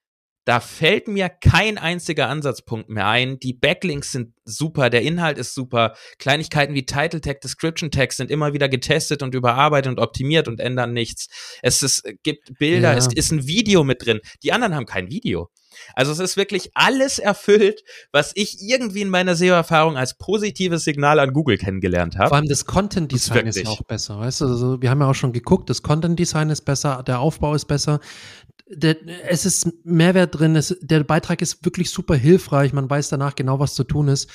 da 0.49 0.61
fällt 0.61 1.09
mir 1.09 1.29
kein 1.29 1.77
einziger 1.77 2.31
Ansatzpunkt 2.31 2.89
mehr 2.89 3.07
ein. 3.07 3.39
Die 3.39 3.53
Backlinks 3.53 4.13
sind 4.13 4.33
super, 4.47 4.89
der 4.89 5.03
Inhalt 5.03 5.37
ist 5.37 5.53
super. 5.53 5.95
Kleinigkeiten 6.19 6.73
wie 6.73 6.87
Title 6.87 7.21
Tag, 7.21 7.43
Description 7.43 7.91
Tag 7.91 8.15
sind 8.15 8.31
immer 8.31 8.55
wieder 8.55 8.71
getestet 8.71 9.23
und 9.23 9.35
überarbeitet 9.35 9.93
und 9.93 10.01
optimiert 10.01 10.49
und 10.49 10.59
ändern 10.59 10.95
nichts. 10.95 11.29
Es 11.61 11.83
ist, 11.83 12.03
gibt 12.23 12.59
Bilder, 12.59 12.93
ja. 12.93 12.97
es 12.97 13.09
ist 13.09 13.31
ein 13.31 13.47
Video 13.47 13.85
mit 13.85 14.07
drin. 14.07 14.21
Die 14.43 14.53
anderen 14.53 14.75
haben 14.75 14.87
kein 14.87 15.11
Video. 15.11 15.51
Also 15.95 16.13
es 16.13 16.19
ist 16.19 16.37
wirklich 16.37 16.71
alles 16.75 17.19
erfüllt, 17.19 17.83
was 18.13 18.33
ich 18.35 18.59
irgendwie 18.61 19.03
in 19.03 19.11
meiner 19.11 19.37
SEO-Erfahrung 19.37 19.97
als 19.97 20.17
positives 20.17 20.85
Signal 20.85 21.19
an 21.19 21.33
Google 21.33 21.59
kennengelernt 21.59 22.17
habe. 22.17 22.29
Vor 22.29 22.37
allem 22.37 22.49
das 22.49 22.65
Content 22.65 23.13
Design 23.13 23.47
ist, 23.47 23.57
ist 23.57 23.65
ja 23.65 23.71
auch 23.71 23.83
besser, 23.83 24.19
weißt 24.19 24.41
du? 24.41 24.47
Also 24.47 24.83
wir 24.83 24.91
haben 24.91 25.01
ja 25.01 25.09
auch 25.09 25.15
schon 25.15 25.33
geguckt, 25.33 25.71
das 25.71 25.83
Content 25.83 26.19
Design 26.19 26.51
ist 26.51 26.63
besser, 26.63 27.03
der 27.07 27.21
Aufbau 27.21 27.55
ist 27.55 27.67
besser. 27.67 28.01
Der, 28.71 28.97
es 29.27 29.47
ist 29.47 29.69
Mehrwert 29.85 30.39
drin, 30.39 30.55
es, 30.55 30.77
der 30.83 31.03
Beitrag 31.03 31.41
ist 31.41 31.65
wirklich 31.65 31.91
super 31.91 32.15
hilfreich, 32.15 32.75
man 32.75 32.91
weiß 32.91 33.09
danach 33.09 33.35
genau, 33.35 33.59
was 33.59 33.75
zu 33.75 33.85
tun 33.85 34.09
ist. 34.09 34.29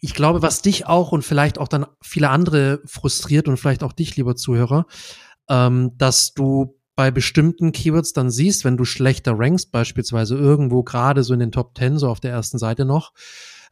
Ich 0.00 0.14
glaube, 0.14 0.40
was 0.40 0.62
dich 0.62 0.86
auch 0.86 1.10
und 1.10 1.24
vielleicht 1.24 1.58
auch 1.58 1.68
dann 1.68 1.86
viele 2.00 2.30
andere 2.30 2.80
frustriert 2.86 3.48
und 3.48 3.56
vielleicht 3.56 3.82
auch 3.82 3.92
dich, 3.92 4.16
lieber 4.16 4.36
Zuhörer, 4.36 4.86
ähm, 5.48 5.92
dass 5.98 6.32
du 6.32 6.76
bei 6.94 7.10
bestimmten 7.10 7.72
Keywords 7.72 8.12
dann 8.12 8.30
siehst, 8.30 8.64
wenn 8.64 8.76
du 8.76 8.84
schlechter 8.84 9.34
rankst, 9.36 9.72
beispielsweise 9.72 10.36
irgendwo 10.36 10.82
gerade 10.82 11.22
so 11.22 11.32
in 11.34 11.40
den 11.40 11.52
Top 11.52 11.76
10, 11.76 11.98
so 11.98 12.08
auf 12.08 12.20
der 12.20 12.32
ersten 12.32 12.58
Seite 12.58 12.84
noch, 12.84 13.12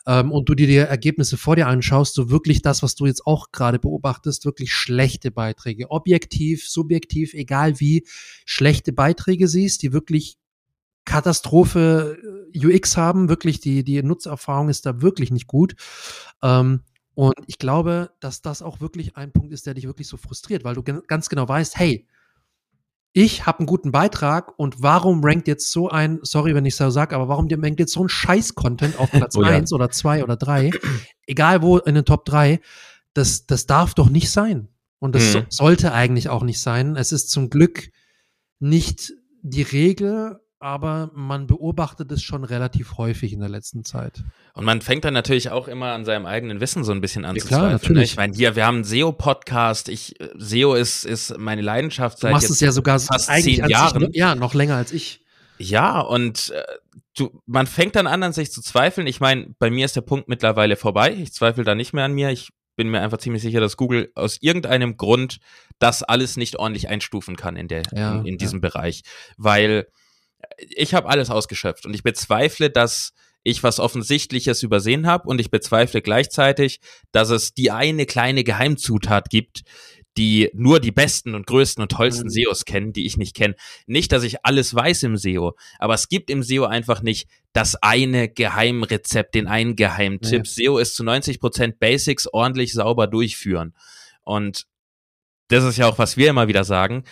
ähm, 0.07 0.33
und 0.33 0.49
du 0.49 0.55
dir 0.55 0.67
die 0.67 0.77
Ergebnisse 0.77 1.37
vor 1.37 1.57
dir 1.57 1.67
anschaust, 1.67 2.15
so 2.15 2.31
wirklich 2.31 2.63
das, 2.63 2.83
was 2.83 2.95
du 2.95 3.07
jetzt 3.07 3.27
auch 3.27 3.53
gerade 3.53 3.79
beobachtest, 3.79 4.45
wirklich 4.45 4.73
schlechte 4.73 5.31
Beiträge, 5.31 5.91
objektiv, 5.91 6.69
subjektiv, 6.69 7.35
egal 7.35 7.81
wie, 7.81 8.07
schlechte 8.47 8.93
Beiträge 8.93 9.49
siehst, 9.49 9.83
die 9.83 9.93
wirklich 9.93 10.39
Katastrophe 11.05 12.19
äh, 12.55 12.67
UX 12.67 12.97
haben, 12.97 13.29
wirklich 13.29 13.61
die, 13.61 13.85
die 13.85 14.03
Nutzererfahrung 14.03 14.69
ist 14.69 14.87
da 14.87 15.03
wirklich 15.03 15.31
nicht 15.31 15.47
gut. 15.47 15.75
Ähm, 16.43 16.83
und 17.15 17.35
ich 17.47 17.59
glaube, 17.59 18.11
dass 18.21 18.41
das 18.41 18.63
auch 18.63 18.81
wirklich 18.81 19.17
ein 19.17 19.33
Punkt 19.33 19.53
ist, 19.53 19.67
der 19.67 19.75
dich 19.75 19.85
wirklich 19.85 20.09
so 20.09 20.17
frustriert, 20.17 20.65
weil 20.65 20.75
du 20.75 20.83
ganz 20.83 21.29
genau 21.29 21.47
weißt, 21.47 21.79
hey, 21.79 22.07
ich 23.13 23.47
habe 23.47 23.61
einen 23.61 23.67
guten 23.67 23.91
Beitrag 23.91 24.57
und 24.59 24.83
warum 24.83 25.25
rankt 25.25 25.49
jetzt 25.49 25.73
so 25.73 25.89
ein, 25.89 26.21
sorry, 26.23 26.55
wenn 26.55 26.65
ich 26.65 26.77
so 26.77 26.91
sage, 26.91 27.17
aber 27.17 27.29
warum 27.29 27.49
rankt 27.51 27.81
jetzt 27.81 27.93
so 27.93 28.05
ein 28.05 28.09
Scheiß-Content 28.09 28.99
auf 28.99 29.11
Platz 29.11 29.37
oh, 29.37 29.43
1 29.43 29.71
ja. 29.71 29.75
oder 29.75 29.91
2 29.91 30.23
oder 30.23 30.37
3, 30.37 30.71
egal 31.27 31.63
wo 31.63 31.79
in 31.79 31.97
den 31.97 32.05
Top 32.05 32.25
3, 32.25 32.61
das, 33.15 33.47
das 33.47 33.67
darf 33.67 33.95
doch 33.95 34.09
nicht 34.09 34.31
sein. 34.31 34.69
Und 35.01 35.15
das 35.15 35.33
so, 35.33 35.43
sollte 35.49 35.93
eigentlich 35.93 36.29
auch 36.29 36.43
nicht 36.43 36.61
sein. 36.61 36.95
Es 36.95 37.11
ist 37.11 37.31
zum 37.31 37.49
Glück 37.49 37.91
nicht 38.59 39.15
die 39.43 39.63
Regel, 39.63 40.41
aber 40.61 41.11
man 41.15 41.47
beobachtet 41.47 42.13
es 42.13 42.23
schon 42.23 42.45
relativ 42.45 42.99
häufig 42.99 43.33
in 43.33 43.41
der 43.41 43.49
letzten 43.49 43.83
Zeit. 43.83 44.23
Und 44.53 44.67
man 44.67 44.83
fängt 44.83 45.07
dann 45.07 45.15
natürlich 45.15 45.51
auch 45.51 45.69
immer 45.69 45.93
an 45.93 46.05
seinem 46.05 46.27
eigenen 46.27 46.61
Wissen 46.61 46.85
so 46.85 46.93
ein 46.93 47.01
bisschen 47.01 47.25
an 47.25 47.35
ja, 47.35 47.43
zu 47.43 47.49
klar, 47.49 47.61
zweifeln. 47.61 47.73
Ne? 47.73 47.83
Natürlich. 47.83 48.11
Ich 48.11 48.17
meine, 48.17 48.37
hier, 48.37 48.57
wir 48.57 48.67
haben 48.67 48.77
einen 48.77 48.85
SEO-Podcast. 48.85 49.89
Ich, 49.89 50.17
SEO 50.37 50.75
ist, 50.75 51.07
ist 51.07 51.37
meine 51.39 51.63
Leidenschaft 51.63 52.19
seit 52.19 52.31
du 52.31 52.35
machst 52.35 52.51
es 52.51 52.61
ja 52.61 52.73
sogar 52.73 53.01
fast 53.01 53.31
zehn 53.31 53.67
Jahren. 53.69 54.11
Ich, 54.11 54.17
ja, 54.17 54.35
noch 54.35 54.53
länger 54.53 54.77
als 54.77 54.93
ich. 54.93 55.25
Ja, 55.57 55.99
und 55.99 56.51
äh, 56.51 56.63
du, 57.17 57.43
man 57.47 57.67
fängt 57.67 57.97
dann 57.97 58.07
an, 58.07 58.23
an 58.23 58.35
sich 58.35 58.53
zu 58.53 58.61
zweifeln. 58.61 59.07
Ich 59.07 59.19
meine, 59.19 59.55
bei 59.59 59.71
mir 59.71 59.87
ist 59.87 59.97
der 59.97 60.03
Punkt 60.03 60.29
mittlerweile 60.29 60.77
vorbei. 60.77 61.15
Ich 61.15 61.33
zweifle 61.33 61.65
da 61.65 61.75
nicht 61.75 61.95
mehr 61.95 62.05
an 62.05 62.13
mir. 62.13 62.29
Ich 62.29 62.51
bin 62.77 62.91
mir 62.91 63.01
einfach 63.01 63.19
ziemlich 63.19 63.43
sicher, 63.43 63.61
dass 63.61 63.79
Google 63.79 64.13
aus 64.15 64.37
irgendeinem 64.43 64.99
Grund 64.99 65.39
das 65.79 66.03
alles 66.03 66.37
nicht 66.37 66.57
ordentlich 66.57 66.89
einstufen 66.89 67.37
kann 67.37 67.57
in 67.57 67.69
der, 67.69 67.83
ja, 67.95 68.17
in, 68.21 68.27
in 68.27 68.39
diesem 68.39 68.59
ja. 68.59 68.69
Bereich. 68.69 69.03
Weil 69.39 69.87
ich 70.69 70.95
habe 70.95 71.09
alles 71.09 71.31
ausgeschöpft 71.31 71.87
und 71.87 71.95
ich 71.95 72.03
bezweifle, 72.03 72.71
dass 72.71 73.13
ich 73.43 73.63
was 73.63 73.81
Offensichtliches 73.81 74.63
übersehen 74.63 75.07
habe 75.07 75.29
und 75.29 75.41
ich 75.41 75.51
bezweifle 75.51 76.03
gleichzeitig, 76.03 76.81
dass 77.13 77.31
es 77.31 77.55
die 77.55 77.71
eine 77.71 78.05
kleine 78.05 78.45
Geheimzutat 78.45 79.31
gibt, 79.31 79.63
die 80.17 80.51
nur 80.53 80.81
die 80.81 80.91
besten 80.91 81.35
und 81.35 81.47
größten 81.47 81.81
und 81.81 81.93
tollsten 81.93 82.25
mhm. 82.25 82.31
SEOs 82.31 82.65
kennen, 82.65 82.93
die 82.93 83.07
ich 83.07 83.17
nicht 83.17 83.35
kenne. 83.35 83.55
Nicht, 83.87 84.13
dass 84.13 84.25
ich 84.25 84.45
alles 84.45 84.75
weiß 84.75 85.05
im 85.05 85.17
SEO, 85.17 85.57
aber 85.79 85.95
es 85.95 86.09
gibt 86.09 86.31
im 86.31 86.43
SEO 86.43 86.65
einfach 86.65 87.01
nicht 87.01 87.29
das 87.53 87.77
eine 87.77 88.29
Geheimrezept, 88.29 89.35
den 89.35 89.47
einen 89.47 89.77
Geheimtipp. 89.77 90.47
Ja. 90.47 90.51
SEO 90.51 90.79
ist 90.79 90.95
zu 90.97 91.05
90 91.05 91.41
Prozent 91.41 91.79
Basics 91.79 92.27
ordentlich 92.27 92.73
sauber 92.73 93.07
durchführen. 93.07 93.75
Und 94.23 94.67
das 95.49 95.65
ist 95.65 95.79
ja 95.79 95.87
auch, 95.89 95.99
was 95.99 96.17
wir 96.17 96.31
immer 96.31 96.49
wieder 96.49 96.65
sagen 96.65 97.05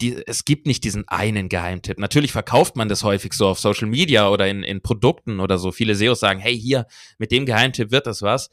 die, 0.00 0.22
es 0.26 0.44
gibt 0.44 0.66
nicht 0.66 0.84
diesen 0.84 1.06
einen 1.08 1.48
Geheimtipp. 1.48 1.98
Natürlich 1.98 2.32
verkauft 2.32 2.76
man 2.76 2.88
das 2.88 3.02
häufig 3.02 3.32
so 3.32 3.48
auf 3.48 3.58
Social 3.58 3.88
Media 3.88 4.28
oder 4.28 4.46
in, 4.46 4.62
in 4.62 4.80
Produkten 4.80 5.40
oder 5.40 5.58
so. 5.58 5.72
Viele 5.72 5.94
SEOs 5.94 6.20
sagen, 6.20 6.38
hey, 6.38 6.58
hier, 6.58 6.86
mit 7.18 7.32
dem 7.32 7.46
Geheimtipp 7.46 7.90
wird 7.90 8.06
das 8.06 8.22
was. 8.22 8.50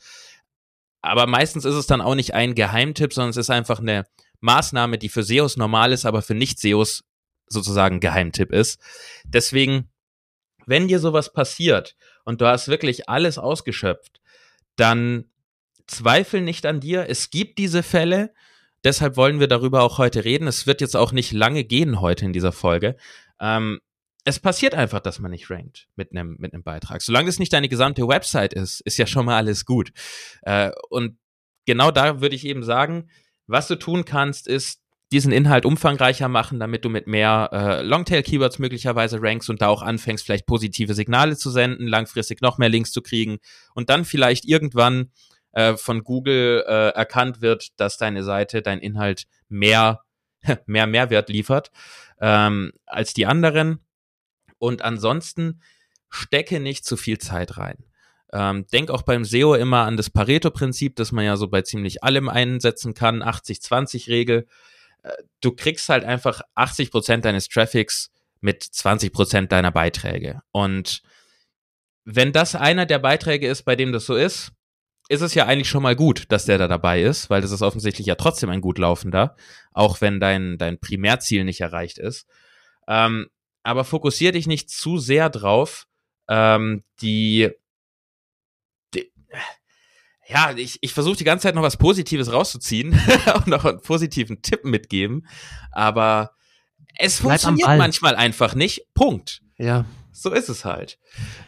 Aber 1.01 1.27
meistens 1.27 1.65
ist 1.65 1.75
es 1.75 1.85
dann 1.85 2.01
auch 2.01 2.15
nicht 2.15 2.33
ein 2.33 2.55
Geheimtipp, 2.55 3.13
sondern 3.13 3.29
es 3.29 3.37
ist 3.37 3.51
einfach 3.51 3.79
eine 3.79 4.05
Maßnahme, 4.39 4.97
die 4.97 5.09
für 5.09 5.23
SEOs 5.23 5.57
normal 5.57 5.91
ist, 5.91 6.05
aber 6.05 6.23
für 6.23 6.33
Nicht-SEOs 6.33 7.03
sozusagen 7.47 7.99
Geheimtipp 7.99 8.51
ist. 8.51 8.79
Deswegen, 9.23 9.89
wenn 10.65 10.87
dir 10.87 10.99
sowas 10.99 11.31
passiert 11.31 11.95
und 12.23 12.41
du 12.41 12.47
hast 12.47 12.67
wirklich 12.69 13.07
alles 13.07 13.37
ausgeschöpft, 13.37 14.19
dann 14.77 15.25
zweifel 15.85 16.41
nicht 16.41 16.65
an 16.65 16.79
dir. 16.79 17.07
Es 17.07 17.29
gibt 17.29 17.59
diese 17.59 17.83
Fälle, 17.83 18.33
Deshalb 18.85 19.17
wollen 19.17 19.39
wir 19.39 19.47
darüber 19.47 19.81
auch 19.81 19.97
heute 19.97 20.23
reden. 20.23 20.47
Es 20.47 20.67
wird 20.67 20.79
jetzt 20.79 20.95
auch 20.95 21.11
nicht 21.11 21.31
lange 21.31 21.63
gehen 21.63 21.99
heute 21.99 22.23
in 22.23 22.33
dieser 22.33 22.51
Folge. 22.51 22.95
Ähm, 23.41 23.81
es 24.25 24.39
passiert 24.39 24.75
einfach, 24.75 24.99
dass 24.99 25.19
man 25.19 25.31
nicht 25.31 25.49
rankt 25.49 25.87
mit 25.95 26.11
einem 26.11 26.35
mit 26.39 26.51
Beitrag. 26.63 27.01
Solange 27.01 27.29
es 27.29 27.39
nicht 27.39 27.51
deine 27.51 27.67
gesamte 27.67 28.07
Website 28.07 28.53
ist, 28.53 28.81
ist 28.81 28.97
ja 28.97 29.07
schon 29.07 29.25
mal 29.25 29.37
alles 29.37 29.65
gut. 29.65 29.91
Äh, 30.43 30.71
und 30.89 31.17
genau 31.65 31.91
da 31.91 32.21
würde 32.21 32.35
ich 32.35 32.45
eben 32.45 32.63
sagen, 32.63 33.09
was 33.47 33.67
du 33.67 33.75
tun 33.75 34.05
kannst, 34.05 34.47
ist 34.47 34.81
diesen 35.11 35.31
Inhalt 35.31 35.65
umfangreicher 35.65 36.27
machen, 36.27 36.59
damit 36.59 36.83
du 36.85 36.89
mit 36.89 37.07
mehr 37.07 37.49
äh, 37.51 37.81
Longtail-Keywords 37.83 38.59
möglicherweise 38.59 39.21
rankst 39.21 39.49
und 39.49 39.61
da 39.61 39.67
auch 39.67 39.81
anfängst, 39.81 40.25
vielleicht 40.25 40.47
positive 40.47 40.93
Signale 40.93 41.37
zu 41.37 41.51
senden, 41.51 41.87
langfristig 41.87 42.41
noch 42.41 42.57
mehr 42.57 42.69
Links 42.69 42.91
zu 42.91 43.01
kriegen 43.01 43.37
und 43.73 43.89
dann 43.89 44.05
vielleicht 44.05 44.45
irgendwann 44.45 45.11
äh, 45.55 45.77
von 45.77 46.03
Google 46.03 46.63
äh, 46.67 46.89
erkannt 46.89 47.41
wird, 47.41 47.79
dass 47.79 47.97
deine 47.97 48.23
Seite, 48.23 48.61
dein 48.61 48.79
Inhalt 48.79 49.25
mehr, 49.49 50.01
mehr 50.67 50.85
Mehrwert 50.85 51.29
liefert 51.29 51.71
ähm, 52.19 52.73
als 52.85 53.13
die 53.13 53.25
anderen. 53.25 53.79
Und 54.59 54.83
ansonsten 54.83 55.61
stecke 56.09 56.59
nicht 56.59 56.85
zu 56.85 56.97
viel 56.97 57.17
Zeit 57.17 57.57
rein. 57.57 57.77
Ähm, 58.33 58.67
denk 58.67 58.89
auch 58.89 59.03
beim 59.03 59.23
SEO 59.23 59.55
immer 59.55 59.85
an 59.85 59.97
das 59.97 60.09
Pareto-Prinzip, 60.09 60.95
das 60.97 61.11
man 61.11 61.25
ja 61.25 61.37
so 61.37 61.47
bei 61.47 61.61
ziemlich 61.61 62.03
allem 62.03 62.27
einsetzen 62.27 62.93
kann, 62.93 63.23
80-20-Regel. 63.23 64.47
Äh, 65.03 65.11
du 65.41 65.51
kriegst 65.53 65.87
halt 65.87 66.03
einfach 66.03 66.41
80 66.55 66.91
Prozent 66.91 67.25
deines 67.25 67.47
Traffics 67.47 68.11
mit 68.41 68.61
20 68.61 69.13
Prozent 69.13 69.51
deiner 69.51 69.71
Beiträge. 69.71 70.41
Und 70.51 71.01
wenn 72.03 72.33
das 72.33 72.55
einer 72.55 72.85
der 72.85 72.99
Beiträge 72.99 73.47
ist, 73.47 73.63
bei 73.63 73.75
dem 73.75 73.93
das 73.93 74.05
so 74.05 74.15
ist, 74.15 74.51
ist 75.07 75.21
es 75.21 75.33
ja 75.33 75.45
eigentlich 75.45 75.69
schon 75.69 75.83
mal 75.83 75.95
gut, 75.95 76.25
dass 76.29 76.45
der 76.45 76.57
da 76.57 76.67
dabei 76.67 77.01
ist, 77.01 77.29
weil 77.29 77.41
das 77.41 77.51
ist 77.51 77.61
offensichtlich 77.61 78.07
ja 78.07 78.15
trotzdem 78.15 78.49
ein 78.49 78.61
gut 78.61 78.77
laufender, 78.77 79.35
auch 79.71 80.01
wenn 80.01 80.19
dein, 80.19 80.57
dein 80.57 80.79
Primärziel 80.79 81.43
nicht 81.43 81.61
erreicht 81.61 81.97
ist. 81.97 82.27
Ähm, 82.87 83.27
aber 83.63 83.83
fokussier 83.83 84.31
dich 84.31 84.47
nicht 84.47 84.69
zu 84.69 84.97
sehr 84.97 85.29
drauf, 85.29 85.87
ähm, 86.27 86.83
die, 87.01 87.51
die 88.93 89.11
ja, 90.27 90.53
ich, 90.55 90.79
ich 90.81 90.93
versuche 90.93 91.17
die 91.17 91.23
ganze 91.23 91.43
Zeit 91.43 91.55
noch 91.55 91.61
was 91.61 91.77
Positives 91.77 92.31
rauszuziehen 92.31 92.99
und 93.35 93.47
noch 93.47 93.65
einen 93.65 93.81
positiven 93.81 94.41
Tipp 94.41 94.65
mitgeben, 94.65 95.27
aber 95.71 96.31
es 96.97 97.19
Bleib 97.19 97.41
funktioniert 97.41 97.77
manchmal 97.77 98.15
einfach 98.15 98.55
nicht. 98.55 98.87
Punkt. 98.93 99.41
Ja. 99.57 99.85
So 100.17 100.31
ist 100.31 100.47
es 100.47 100.63
halt. 100.63 100.97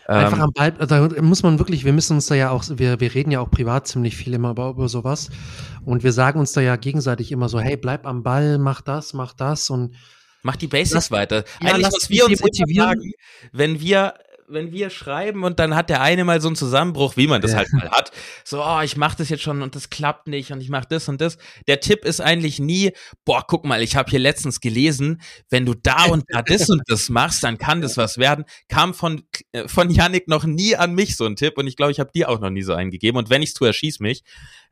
Einfach 0.08 0.40
ähm, 0.40 0.44
am 0.44 0.52
Ball, 0.52 0.72
da 0.74 1.08
muss 1.22 1.42
man 1.42 1.58
wirklich, 1.58 1.86
wir 1.86 1.94
müssen 1.94 2.16
uns 2.16 2.26
da 2.28 2.36
ja 2.36 2.50
auch, 2.50 2.66
wir, 2.68 3.00
wir 3.00 3.16
reden 3.16 3.32
ja 3.32 3.40
auch 3.40 3.50
privat 3.50 3.88
ziemlich 3.88 4.18
viel 4.18 4.34
immer 4.34 4.52
über, 4.52 4.72
über 4.72 4.90
sowas 4.90 5.30
und 5.86 6.04
wir 6.04 6.12
sagen 6.12 6.38
uns 6.42 6.52
da 6.52 6.60
ja 6.60 6.76
gegenseitig 6.76 7.32
immer 7.32 7.48
so, 7.48 7.62
hey, 7.62 7.78
bleib 7.78 8.06
am 8.06 8.24
Ball, 8.24 8.58
mach 8.58 8.82
das, 8.82 9.14
mach 9.14 9.32
das 9.32 9.70
und 9.70 9.96
Mach 10.44 10.56
die 10.56 10.68
Basics 10.68 10.94
lass, 10.94 11.12
weiter. 11.12 11.44
Ja, 11.62 11.74
Eigentlich, 11.74 11.88
was 11.88 12.10
wir 12.10 12.26
uns 12.26 12.40
motivieren. 12.42 12.90
Sagen, 12.90 13.12
wenn 13.52 13.82
wir 13.82 14.14
wenn 14.48 14.72
wir 14.72 14.90
schreiben 14.90 15.44
und 15.44 15.60
dann 15.60 15.76
hat 15.76 15.90
der 15.90 16.02
eine 16.02 16.24
mal 16.24 16.40
so 16.42 16.48
einen 16.48 16.56
Zusammenbruch, 16.56 17.18
wie 17.18 17.28
man 17.28 17.42
das 17.42 17.52
ja. 17.52 17.58
halt 17.58 17.74
mal 17.74 17.90
hat, 17.92 18.12
so, 18.44 18.64
oh, 18.64 18.82
ich 18.82 18.96
mach 18.96 19.16
das 19.16 19.30
jetzt 19.30 19.44
schon 19.44 19.62
und 19.62 19.76
das 19.76 19.90
klappt 19.90 20.28
nicht 20.28 20.52
und 20.52 20.62
ich 20.62 20.70
mach 20.70 20.86
das 20.86 21.10
und 21.10 21.20
das. 21.20 21.38
Der 21.68 21.80
Tipp 21.80 22.06
ist 22.06 22.22
eigentlich 22.22 22.60
nie, 22.60 22.94
boah, 23.26 23.44
guck 23.46 23.66
mal, 23.66 23.82
ich 23.82 23.96
habe 23.96 24.10
hier 24.10 24.20
letztens 24.20 24.62
gelesen, 24.62 25.22
wenn 25.50 25.66
du 25.66 25.74
da 25.74 26.06
und 26.06 26.24
da 26.30 26.42
das 26.42 26.70
und 26.70 26.82
das 26.88 27.10
machst, 27.10 27.44
dann 27.44 27.58
kann 27.58 27.82
das 27.82 27.98
was 27.98 28.18
werden. 28.18 28.46
Kam 28.70 28.94
von 28.94 29.24
äh, 29.52 29.68
von 29.68 29.90
Yannick 29.90 30.28
noch 30.28 30.46
nie 30.46 30.76
an 30.76 30.96
mich 30.96 31.18
so 31.18 31.26
ein 31.26 31.36
Tipp 31.36 31.58
und 31.58 31.68
ich 31.68 31.76
glaube, 31.76 31.92
ich 31.92 32.00
habe 32.00 32.12
dir 32.14 32.30
auch 32.30 32.40
noch 32.40 32.50
nie 32.50 32.64
so 32.64 32.74
einen 32.74 32.92
gegeben 32.92 33.18
und 33.18 33.30
wenn 33.30 33.42
ich's 33.42 33.54
tue, 33.54 33.68
erschieß 33.68 34.00
mich. 34.00 34.24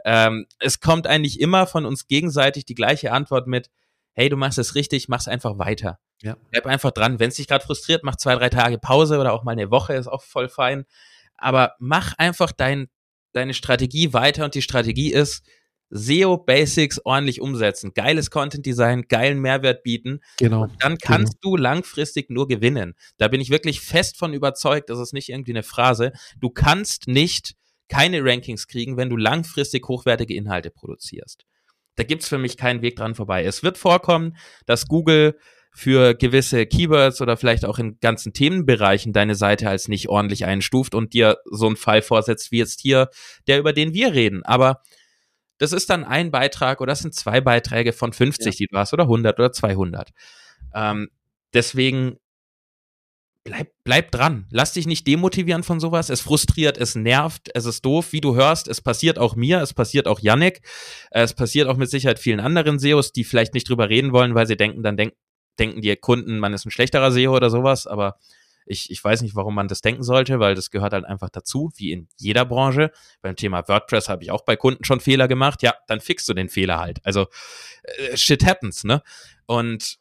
Ähm, 0.06 0.46
es 0.60 0.80
kommt 0.80 1.08
eigentlich 1.08 1.40
immer 1.42 1.68
von 1.68 1.86
uns 1.86 2.08
gegenseitig 2.08 2.66
die 2.66 2.76
gleiche 2.76 3.12
Antwort 3.12 3.48
mit, 3.48 3.70
hey, 4.14 4.30
du 4.30 4.38
machst 4.38 4.58
es 4.58 4.76
richtig, 4.76 5.10
mach's 5.10 5.28
einfach 5.28 5.58
weiter. 5.58 6.00
Ja. 6.26 6.38
Bleib 6.50 6.66
einfach 6.66 6.90
dran. 6.90 7.20
Wenn 7.20 7.30
es 7.30 7.36
dich 7.36 7.48
gerade 7.48 7.64
frustriert, 7.64 8.04
mach 8.04 8.16
zwei, 8.16 8.36
drei 8.36 8.50
Tage 8.50 8.80
Pause 8.80 9.20
oder 9.20 9.32
auch 9.32 9.44
mal 9.44 9.52
eine 9.52 9.70
Woche, 9.70 9.94
ist 9.94 10.08
auch 10.08 10.24
voll 10.24 10.50
fein. 10.50 10.86
Aber 11.38 11.76
mach 11.78 12.14
einfach 12.18 12.52
dein, 12.52 12.88
deine 13.32 13.54
Strategie 13.54 14.12
weiter 14.12 14.44
und 14.44 14.56
die 14.56 14.64
Strategie 14.64 15.14
ist, 15.14 15.46
SEO 15.92 16.38
Basics 16.38 17.00
ordentlich 17.06 17.42
umsetzen, 17.42 17.94
geiles 17.94 18.32
Content 18.32 18.66
Design, 18.66 19.04
geilen 19.08 19.40
Mehrwert 19.40 19.84
bieten. 19.84 20.22
Genau. 20.38 20.64
Und 20.64 20.74
dann 20.80 20.98
kannst 20.98 21.40
genau. 21.42 21.56
du 21.56 21.62
langfristig 21.62 22.32
nur 22.32 22.48
gewinnen. 22.48 22.96
Da 23.18 23.28
bin 23.28 23.40
ich 23.40 23.52
wirklich 23.52 23.82
fest 23.82 24.18
von 24.18 24.34
überzeugt, 24.34 24.90
das 24.90 24.98
ist 24.98 25.14
nicht 25.14 25.30
irgendwie 25.30 25.52
eine 25.52 25.62
Phrase. 25.62 26.12
Du 26.40 26.50
kannst 26.50 27.08
nicht 27.08 27.54
keine 27.88 28.24
Rankings 28.24 28.68
kriegen, 28.68 28.98
wenn 28.98 29.12
du 29.12 29.18
langfristig 29.18 29.88
hochwertige 29.88 30.34
Inhalte 30.34 30.72
produzierst. 30.72 31.46
Da 31.98 32.04
gibt's 32.04 32.28
für 32.28 32.40
mich 32.40 32.58
keinen 32.58 32.82
Weg 32.82 32.96
dran 32.96 33.14
vorbei. 33.14 33.46
Es 33.46 33.62
wird 33.62 33.78
vorkommen, 33.78 34.36
dass 34.66 34.88
Google 34.88 35.38
für 35.76 36.16
gewisse 36.16 36.66
Keywords 36.66 37.22
oder 37.22 37.36
vielleicht 37.36 37.66
auch 37.66 37.80
in 37.80 38.00
ganzen 38.00 38.32
Themenbereichen 38.32 39.12
deine 39.12 39.36
Seite 39.36 39.70
als 39.70 39.90
nicht 39.90 40.08
ordentlich 40.08 40.46
einstuft 40.46 40.96
und 40.96 41.14
dir 41.14 41.38
so 41.44 41.68
einen 41.68 41.76
Fall 41.76 42.02
vorsetzt 42.02 42.54
wie 42.54 42.60
jetzt 42.60 42.80
hier, 42.80 43.10
der 43.48 43.60
über 43.60 43.74
den 43.74 43.94
wir 43.94 44.14
reden. 44.14 44.44
Aber 44.46 44.82
das 45.58 45.74
ist 45.74 45.90
dann 45.90 46.06
ein 46.06 46.32
Beitrag 46.32 46.80
oder 46.80 46.94
das 46.94 47.00
sind 47.00 47.14
zwei 47.14 47.42
Beiträge 47.42 47.92
von 47.92 48.14
50, 48.14 48.46
ja. 48.46 48.58
die 48.58 48.68
du 48.68 48.78
hast 48.78 48.94
oder 48.94 49.04
100 49.04 49.38
oder 49.38 49.52
200. 49.52 50.12
Ähm, 50.74 51.10
deswegen 51.54 52.20
bleib, 53.44 53.72
bleib 53.84 54.12
dran. 54.12 54.48
Lass 54.52 54.72
dich 54.72 54.88
nicht 54.88 55.06
demotivieren 55.06 55.64
von 55.64 55.82
sowas. 55.82 56.10
Es 56.10 56.22
frustriert, 56.22 56.78
es 56.78 56.96
nervt, 56.96 57.50
es 57.54 57.66
ist 57.66 57.84
doof, 57.84 58.14
wie 58.14 58.22
du 58.22 58.36
hörst. 58.36 58.70
Es 58.70 58.80
passiert 58.80 59.20
auch 59.20 59.36
mir, 59.36 59.60
es 59.60 59.74
passiert 59.74 60.08
auch 60.08 60.22
Yannick. 60.22 60.62
Es 61.12 61.34
passiert 61.34 61.68
auch 61.68 61.76
mit 61.76 61.90
Sicherheit 61.90 62.20
vielen 62.20 62.40
anderen 62.40 62.80
SEOs, 62.80 63.12
die 63.12 63.26
vielleicht 63.26 63.54
nicht 63.54 63.68
drüber 63.68 63.90
reden 63.90 64.14
wollen, 64.14 64.36
weil 64.36 64.48
sie 64.48 64.56
denken, 64.56 64.82
dann 64.82 64.96
denk, 64.96 65.14
denken 65.60 65.82
die 65.82 65.96
Kunden, 65.96 66.40
man 66.40 66.54
ist 66.54 66.66
ein 66.66 66.72
schlechterer 66.72 67.12
SEO 67.12 67.36
oder 67.36 67.50
sowas. 67.50 67.88
Aber 67.88 68.18
ich, 68.66 68.90
ich 68.90 69.04
weiß 69.04 69.22
nicht, 69.22 69.36
warum 69.36 69.56
man 69.56 69.68
das 69.68 69.82
denken 69.82 70.04
sollte, 70.04 70.40
weil 70.40 70.56
das 70.56 70.72
gehört 70.72 70.94
halt 70.94 71.06
einfach 71.06 71.30
dazu, 71.30 71.72
wie 71.76 71.92
in 71.92 72.08
jeder 72.18 72.46
Branche. 72.46 72.92
Beim 73.22 73.36
Thema 73.36 73.68
WordPress 73.68 74.10
habe 74.10 74.24
ich 74.24 74.32
auch 74.32 74.44
bei 74.44 74.56
Kunden 74.56 74.84
schon 74.84 75.00
Fehler 75.00 75.28
gemacht. 75.28 75.62
Ja, 75.62 75.76
dann 75.88 76.02
fixst 76.02 76.28
du 76.28 76.34
den 76.34 76.50
Fehler 76.50 76.80
halt. 76.80 77.00
Also 77.04 77.28
äh, 77.84 78.18
shit 78.18 78.46
happens, 78.46 78.84
ne? 78.84 79.02
Und 79.46 80.00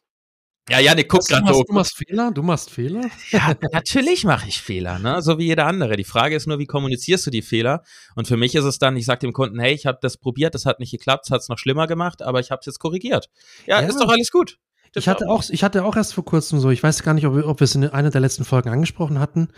ja, 0.67 0.79
Janik 0.79 1.09
guckt 1.09 1.27
gerade 1.27 1.53
so. 1.53 1.63
Du 1.63 1.73
machst 1.73 1.95
Fehler? 1.95 2.31
Du 2.31 2.41
machst 2.41 2.71
Fehler? 2.71 3.01
Ja, 3.31 3.53
natürlich 3.71 4.23
mache 4.23 4.47
ich 4.47 4.59
Fehler, 4.59 4.97
ne? 4.97 5.21
So 5.21 5.37
wie 5.37 5.45
jeder 5.45 5.67
andere. 5.67 5.95
Die 5.95 6.03
Frage 6.03 6.35
ist 6.35 6.47
nur, 6.47 6.57
wie 6.57 6.65
kommunizierst 6.65 7.27
du 7.27 7.29
die 7.29 7.43
Fehler? 7.43 7.83
Und 8.15 8.27
für 8.27 8.37
mich 8.37 8.55
ist 8.55 8.63
es 8.63 8.79
dann, 8.79 8.97
ich 8.97 9.05
sage 9.05 9.19
dem 9.19 9.33
Kunden, 9.33 9.59
hey, 9.59 9.73
ich 9.73 9.85
habe 9.85 9.99
das 10.01 10.17
probiert, 10.17 10.55
das 10.55 10.65
hat 10.65 10.79
nicht 10.79 10.89
geklappt, 10.89 11.29
hat 11.29 11.41
es 11.41 11.49
noch 11.49 11.59
schlimmer 11.59 11.85
gemacht, 11.85 12.23
aber 12.23 12.39
ich 12.39 12.49
habe 12.49 12.61
es 12.61 12.65
jetzt 12.65 12.79
korrigiert. 12.79 13.29
Ja, 13.67 13.79
ja, 13.79 13.87
ist 13.87 13.99
doch 13.99 14.09
alles 14.09 14.31
gut. 14.31 14.57
Ich 14.95 15.07
hatte 15.07 15.29
auch, 15.29 15.43
ich 15.49 15.63
hatte 15.63 15.83
auch 15.83 15.95
erst 15.95 16.13
vor 16.13 16.25
kurzem 16.25 16.59
so, 16.59 16.69
ich 16.69 16.81
weiß 16.81 17.03
gar 17.03 17.13
nicht, 17.13 17.25
ob, 17.25 17.35
ob 17.45 17.59
wir 17.59 17.65
es 17.65 17.75
in 17.75 17.85
einer 17.85 18.09
der 18.09 18.21
letzten 18.21 18.45
Folgen 18.45 18.69
angesprochen 18.69 19.19
hatten. 19.19 19.49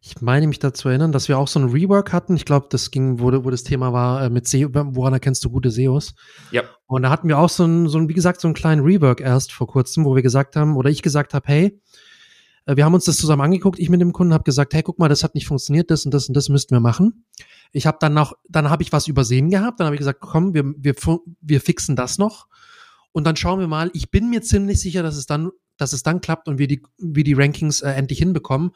Ich 0.00 0.20
meine 0.20 0.46
mich 0.46 0.58
dazu 0.58 0.88
erinnern, 0.88 1.12
dass 1.12 1.28
wir 1.28 1.38
auch 1.38 1.48
so 1.48 1.58
ein 1.58 1.70
Rework 1.70 2.12
hatten. 2.12 2.36
Ich 2.36 2.44
glaube, 2.44 2.66
das 2.70 2.90
ging, 2.90 3.20
wo, 3.20 3.32
wo 3.44 3.50
das 3.50 3.62
Thema 3.62 3.92
war 3.92 4.22
äh, 4.24 4.30
mit 4.30 4.46
SEO, 4.46 4.68
woran 4.72 5.14
erkennst 5.14 5.44
du 5.44 5.50
gute 5.50 5.70
SEOs? 5.70 6.14
Ja. 6.50 6.62
Und 6.86 7.02
da 7.02 7.10
hatten 7.10 7.28
wir 7.28 7.38
auch 7.38 7.48
so 7.48 7.64
ein, 7.64 7.88
so 7.88 7.98
ein, 7.98 8.08
wie 8.08 8.14
gesagt, 8.14 8.40
so 8.40 8.48
einen 8.48 8.54
kleinen 8.54 8.82
Rework 8.82 9.20
erst 9.20 9.52
vor 9.52 9.66
kurzem, 9.66 10.04
wo 10.04 10.14
wir 10.14 10.22
gesagt 10.22 10.56
haben, 10.56 10.76
oder 10.76 10.90
ich 10.90 11.02
gesagt 11.02 11.32
habe, 11.32 11.46
hey, 11.48 11.80
äh, 12.66 12.76
wir 12.76 12.84
haben 12.84 12.94
uns 12.94 13.04
das 13.04 13.16
zusammen 13.16 13.42
angeguckt, 13.42 13.78
ich 13.78 13.88
mit 13.88 14.00
dem 14.00 14.12
Kunden 14.12 14.34
habe 14.34 14.44
gesagt, 14.44 14.74
hey, 14.74 14.82
guck 14.82 14.98
mal, 14.98 15.08
das 15.08 15.24
hat 15.24 15.34
nicht 15.34 15.46
funktioniert, 15.46 15.90
das 15.90 16.04
und 16.04 16.12
das 16.12 16.28
und 16.28 16.34
das 16.34 16.48
müssten 16.48 16.74
wir 16.74 16.80
machen. 16.80 17.24
Ich 17.72 17.86
habe 17.86 17.98
dann 18.00 18.14
noch, 18.14 18.34
dann 18.48 18.70
habe 18.70 18.82
ich 18.82 18.92
was 18.92 19.08
übersehen 19.08 19.50
gehabt, 19.50 19.80
dann 19.80 19.86
habe 19.86 19.96
ich 19.96 20.00
gesagt, 20.00 20.20
komm, 20.20 20.54
wir, 20.54 20.64
wir, 20.76 20.94
wir 21.40 21.60
fixen 21.60 21.96
das 21.96 22.18
noch. 22.18 22.46
Und 23.14 23.24
dann 23.24 23.36
schauen 23.36 23.60
wir 23.60 23.68
mal, 23.68 23.90
ich 23.94 24.10
bin 24.10 24.28
mir 24.28 24.42
ziemlich 24.42 24.80
sicher, 24.80 25.04
dass 25.04 25.16
es 25.16 25.26
dann, 25.26 25.50
dass 25.76 25.92
es 25.92 26.02
dann 26.02 26.20
klappt 26.20 26.48
und 26.48 26.58
wir 26.58 26.66
die, 26.66 26.82
wir 26.98 27.22
die 27.22 27.34
Rankings 27.34 27.80
äh, 27.80 27.90
endlich 27.90 28.18
hinbekommen. 28.18 28.72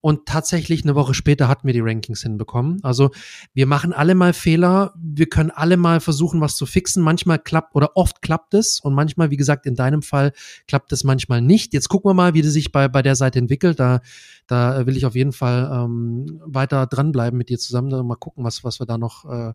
Und 0.00 0.26
tatsächlich 0.26 0.84
eine 0.84 0.94
Woche 0.94 1.12
später 1.12 1.48
hatten 1.48 1.66
wir 1.66 1.74
die 1.74 1.80
Rankings 1.80 2.22
hinbekommen. 2.22 2.82
Also 2.82 3.10
wir 3.52 3.66
machen 3.66 3.92
alle 3.92 4.14
mal 4.14 4.32
Fehler. 4.32 4.94
Wir 4.96 5.28
können 5.28 5.50
alle 5.50 5.76
mal 5.76 6.00
versuchen, 6.00 6.40
was 6.40 6.56
zu 6.56 6.64
fixen. 6.64 7.02
Manchmal 7.02 7.38
klappt 7.38 7.74
oder 7.74 7.94
oft 7.94 8.22
klappt 8.22 8.54
es. 8.54 8.80
Und 8.80 8.94
manchmal, 8.94 9.30
wie 9.30 9.36
gesagt, 9.36 9.66
in 9.66 9.74
deinem 9.74 10.02
Fall 10.02 10.32
klappt 10.66 10.92
es 10.92 11.04
manchmal 11.04 11.42
nicht. 11.42 11.74
Jetzt 11.74 11.88
gucken 11.90 12.08
wir 12.08 12.14
mal, 12.14 12.32
wie 12.32 12.42
das 12.42 12.52
sich 12.52 12.72
bei, 12.72 12.88
bei 12.88 13.02
der 13.02 13.16
Seite 13.16 13.38
entwickelt. 13.38 13.80
Da, 13.80 14.00
da 14.46 14.86
will 14.86 14.96
ich 14.96 15.04
auf 15.04 15.14
jeden 15.14 15.32
Fall 15.32 15.70
ähm, 15.72 16.40
weiter 16.44 16.86
dranbleiben 16.86 17.36
mit 17.36 17.50
dir 17.50 17.58
zusammen. 17.58 18.06
Mal 18.06 18.16
gucken, 18.16 18.44
was, 18.44 18.64
was 18.64 18.80
wir 18.80 18.86
da 18.86 18.96
noch 18.96 19.24
äh, 19.30 19.52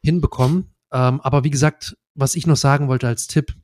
hinbekommen. 0.00 0.74
Ähm, 0.92 1.20
aber 1.20 1.42
wie 1.42 1.50
gesagt, 1.50 1.96
was 2.14 2.34
ich 2.34 2.46
noch 2.46 2.56
sagen 2.56 2.88
wollte 2.88 3.08
als 3.08 3.26
Tipp, 3.26 3.54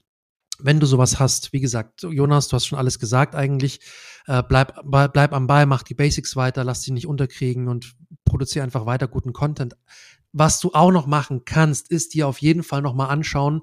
wenn 0.59 0.81
du 0.81 0.87
sowas 0.87 1.21
hast, 1.21 1.53
wie 1.53 1.61
gesagt, 1.61 2.03
Jonas, 2.03 2.49
du 2.49 2.57
hast 2.57 2.67
schon 2.67 2.79
alles 2.79 2.99
gesagt 2.99 3.35
eigentlich, 3.35 3.81
äh, 4.27 4.43
bleib, 4.43 4.75
bleib 4.85 5.33
am 5.33 5.47
Ball, 5.47 5.67
mach 5.67 5.83
die 5.83 5.95
Basics 5.95 6.35
weiter, 6.37 6.65
lass 6.65 6.83
dich 6.83 6.93
nicht 6.93 7.07
unterkriegen 7.07 7.69
und 7.69 7.95
produziere 8.25 8.65
einfach 8.65 8.85
weiter 8.85 9.07
guten 9.07 9.33
Content. 9.33 9.77
Was 10.33 10.61
du 10.61 10.73
auch 10.73 10.91
noch 10.91 11.07
machen 11.07 11.45
kannst, 11.45 11.91
ist 11.91 12.15
dir 12.15 12.27
auf 12.27 12.39
jeden 12.39 12.63
Fall 12.63 12.83
nochmal 12.83 13.11
anschauen. 13.11 13.63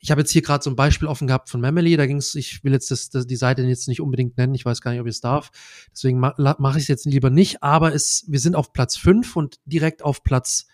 Ich 0.00 0.10
habe 0.10 0.22
jetzt 0.22 0.32
hier 0.32 0.42
gerade 0.42 0.64
so 0.64 0.70
ein 0.70 0.76
Beispiel 0.76 1.06
offen 1.06 1.28
gehabt 1.28 1.48
von 1.48 1.60
Memely, 1.60 1.96
da 1.96 2.06
ging 2.06 2.16
es, 2.16 2.34
ich 2.34 2.64
will 2.64 2.72
jetzt 2.72 2.90
das, 2.90 3.10
das, 3.10 3.26
die 3.26 3.36
Seite 3.36 3.62
jetzt 3.62 3.86
nicht 3.86 4.00
unbedingt 4.00 4.36
nennen, 4.36 4.54
ich 4.54 4.64
weiß 4.64 4.80
gar 4.80 4.90
nicht, 4.90 5.00
ob 5.00 5.06
ich 5.06 5.14
es 5.14 5.20
darf, 5.20 5.50
deswegen 5.92 6.18
ma, 6.18 6.34
mache 6.58 6.78
ich 6.78 6.84
es 6.84 6.88
jetzt 6.88 7.04
lieber 7.04 7.30
nicht, 7.30 7.62
aber 7.62 7.94
es, 7.94 8.24
wir 8.26 8.40
sind 8.40 8.56
auf 8.56 8.72
Platz 8.72 8.96
fünf 8.96 9.36
und 9.36 9.60
direkt 9.64 10.02
auf 10.02 10.24
Platz 10.24 10.66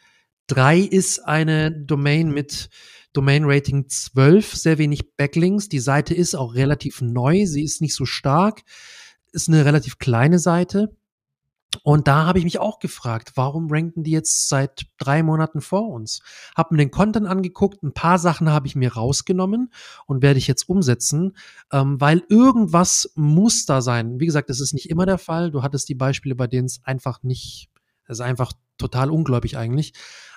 drei 0.46 0.78
ist 0.78 1.18
eine 1.18 1.70
Domain 1.70 2.32
mit 2.32 2.70
Domain 3.18 3.46
Rating 3.46 3.88
12, 3.88 4.54
sehr 4.54 4.78
wenig 4.78 5.16
Backlinks. 5.16 5.68
Die 5.68 5.80
Seite 5.80 6.14
ist 6.14 6.36
auch 6.36 6.54
relativ 6.54 7.00
neu, 7.00 7.46
sie 7.46 7.64
ist 7.64 7.80
nicht 7.80 7.96
so 7.96 8.04
stark. 8.04 8.62
ist 9.32 9.48
eine 9.48 9.64
relativ 9.64 9.98
kleine 9.98 10.38
Seite. 10.38 10.96
Und 11.82 12.06
da 12.06 12.26
habe 12.26 12.38
ich 12.38 12.44
mich 12.44 12.60
auch 12.60 12.78
gefragt, 12.78 13.32
warum 13.34 13.66
ranken 13.72 14.04
die 14.04 14.12
jetzt 14.12 14.48
seit 14.48 14.86
drei 14.98 15.24
Monaten 15.24 15.60
vor 15.60 15.88
uns? 15.88 16.20
Hab 16.54 16.70
mir 16.70 16.78
den 16.78 16.92
Content 16.92 17.26
angeguckt, 17.26 17.82
ein 17.82 17.92
paar 17.92 18.20
Sachen 18.20 18.50
habe 18.50 18.68
ich 18.68 18.76
mir 18.76 18.92
rausgenommen 18.92 19.72
und 20.06 20.22
werde 20.22 20.38
ich 20.38 20.46
jetzt 20.46 20.68
umsetzen, 20.68 21.36
ähm, 21.72 22.00
weil 22.00 22.22
irgendwas 22.28 23.10
muss 23.16 23.66
da 23.66 23.82
sein. 23.82 24.20
Wie 24.20 24.26
gesagt, 24.26 24.48
das 24.48 24.60
ist 24.60 24.74
nicht 24.74 24.90
immer 24.90 25.06
der 25.06 25.18
Fall. 25.18 25.50
Du 25.50 25.64
hattest 25.64 25.88
die 25.88 25.96
Beispiele, 25.96 26.36
bei 26.36 26.46
denen 26.46 26.66
es 26.66 26.78
einfach 26.84 27.24
nicht, 27.24 27.68
es 28.04 28.18
ist 28.18 28.24
einfach 28.24 28.52
total 28.78 29.10
ungläubig 29.10 29.56
eigentlich. 29.56 29.92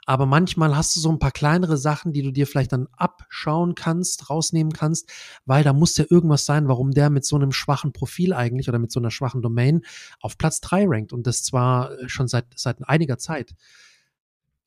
Aber 0.06 0.26
manchmal 0.26 0.76
hast 0.76 0.96
du 0.96 1.00
so 1.00 1.12
ein 1.12 1.20
paar 1.20 1.32
kleinere 1.32 1.78
Sachen, 1.78 2.12
die 2.12 2.24
du 2.24 2.32
dir 2.32 2.48
vielleicht 2.48 2.72
dann 2.72 2.88
abschauen 2.98 3.76
kannst, 3.76 4.30
rausnehmen 4.30 4.74
kannst, 4.74 5.12
weil 5.46 5.64
da 5.64 5.74
muss 5.74 5.96
ja 5.98 6.06
irgendwas 6.10 6.46
sein, 6.46 6.68
warum 6.68 6.92
der 6.92 7.10
mit 7.10 7.24
so 7.24 7.36
einem 7.36 7.52
schwachen 7.52 7.94
Profil 7.94 8.34
eigentlich 8.34 8.68
oder 8.68 8.80
mit 8.80 8.92
so 8.92 9.00
einer 9.00 9.12
schwachen 9.12 9.42
Domain 9.42 9.82
auf 10.20 10.38
Platz 10.38 10.60
drei 10.60 10.86
rankt 10.88 11.14
und 11.14 11.28
das 11.28 11.44
zwar 11.44 11.92
schon 12.08 12.28
seit, 12.28 12.46
seit 12.56 12.78
einiger 12.88 13.20
Zeit. 13.20 13.54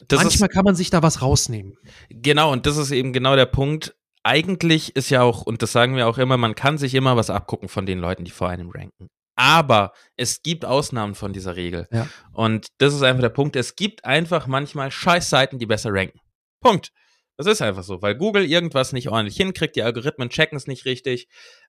Das 0.06 0.22
Manchmal 0.22 0.48
ist, 0.48 0.54
kann 0.54 0.64
man 0.64 0.76
sich 0.76 0.90
da 0.90 1.02
was 1.02 1.22
rausnehmen. 1.22 1.76
Genau, 2.10 2.52
und 2.52 2.66
das 2.66 2.76
ist 2.76 2.90
eben 2.90 3.12
genau 3.12 3.37
der 3.37 3.46
Punkt. 3.46 3.96
Eigentlich 4.22 4.96
ist 4.96 5.10
ja 5.10 5.22
auch, 5.22 5.42
und 5.42 5.62
das 5.62 5.72
sagen 5.72 5.96
wir 5.96 6.08
auch 6.08 6.18
immer, 6.18 6.37
man 6.37 6.54
kann 6.54 6.78
sich 6.78 6.94
immer 6.94 7.16
was 7.16 7.30
abgucken 7.30 7.68
von 7.68 7.87
den 7.87 7.98
Leuten, 7.98 8.24
die 8.24 8.30
vor 8.30 8.48
einem 8.48 8.70
ranken. 8.70 9.10
Aber 9.37 9.92
es 10.16 10.42
gibt 10.42 10.64
Ausnahmen 10.64 11.14
von 11.14 11.33
dieser 11.33 11.57
Regel. 11.57 11.88
Ja. 11.90 12.09
Und 12.33 12.68
das 12.79 12.94
ist 12.94 13.03
einfach 13.03 13.23
der 13.23 13.31
Punkt. 13.31 13.57
Es 13.57 13.77
gibt 13.77 14.05
einfach 14.05 14.47
manchmal 14.47 14.90
Scheißseiten, 14.90 15.59
die 15.59 15.66
besser 15.66 15.90
ranken. 15.92 16.20
Punkt. 16.61 16.92
Das 17.37 17.47
ist 17.47 17.62
einfach 17.62 17.83
so, 17.83 18.01
weil 18.01 18.14
Google 18.14 18.44
irgendwas 18.44 18.92
nicht 18.92 19.09
ordentlich 19.09 19.37
hinkriegt, 19.37 19.75
die 19.75 19.83
Algorithmen 19.83 20.31
checken 20.31 20.57
es 20.57 20.68
nicht 20.68 20.85
richtig. 20.85 21.29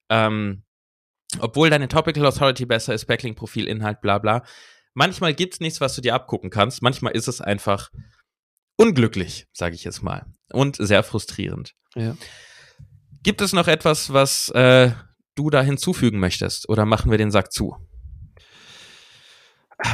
Ähm, 0.09 0.63
obwohl 1.39 1.71
deine 1.71 1.87
Topical 1.87 2.25
Authority 2.25 2.65
besser 2.65 2.93
ist, 2.93 3.07
Backlink-Profil, 3.07 3.67
Inhalt, 3.67 3.99
bla 4.01 4.19
bla. 4.19 4.43
Manchmal 4.93 5.33
gibt 5.33 5.55
es 5.55 5.59
nichts, 5.59 5.81
was 5.81 5.95
du 5.95 6.01
dir 6.01 6.13
abgucken 6.13 6.51
kannst. 6.51 6.81
Manchmal 6.83 7.13
ist 7.13 7.27
es 7.27 7.41
einfach 7.41 7.89
unglücklich, 8.77 9.47
sage 9.53 9.75
ich 9.75 9.83
jetzt 9.83 10.03
mal. 10.03 10.25
Und 10.51 10.77
sehr 10.77 11.03
frustrierend. 11.03 11.73
Ja. 11.95 12.15
Gibt 13.23 13.41
es 13.41 13.53
noch 13.53 13.67
etwas, 13.67 14.13
was 14.13 14.49
äh, 14.49 14.91
du 15.35 15.49
da 15.49 15.61
hinzufügen 15.61 16.19
möchtest 16.19 16.69
oder 16.69 16.85
machen 16.85 17.11
wir 17.11 17.17
den 17.17 17.31
Sack 17.31 17.51
zu? 17.51 17.75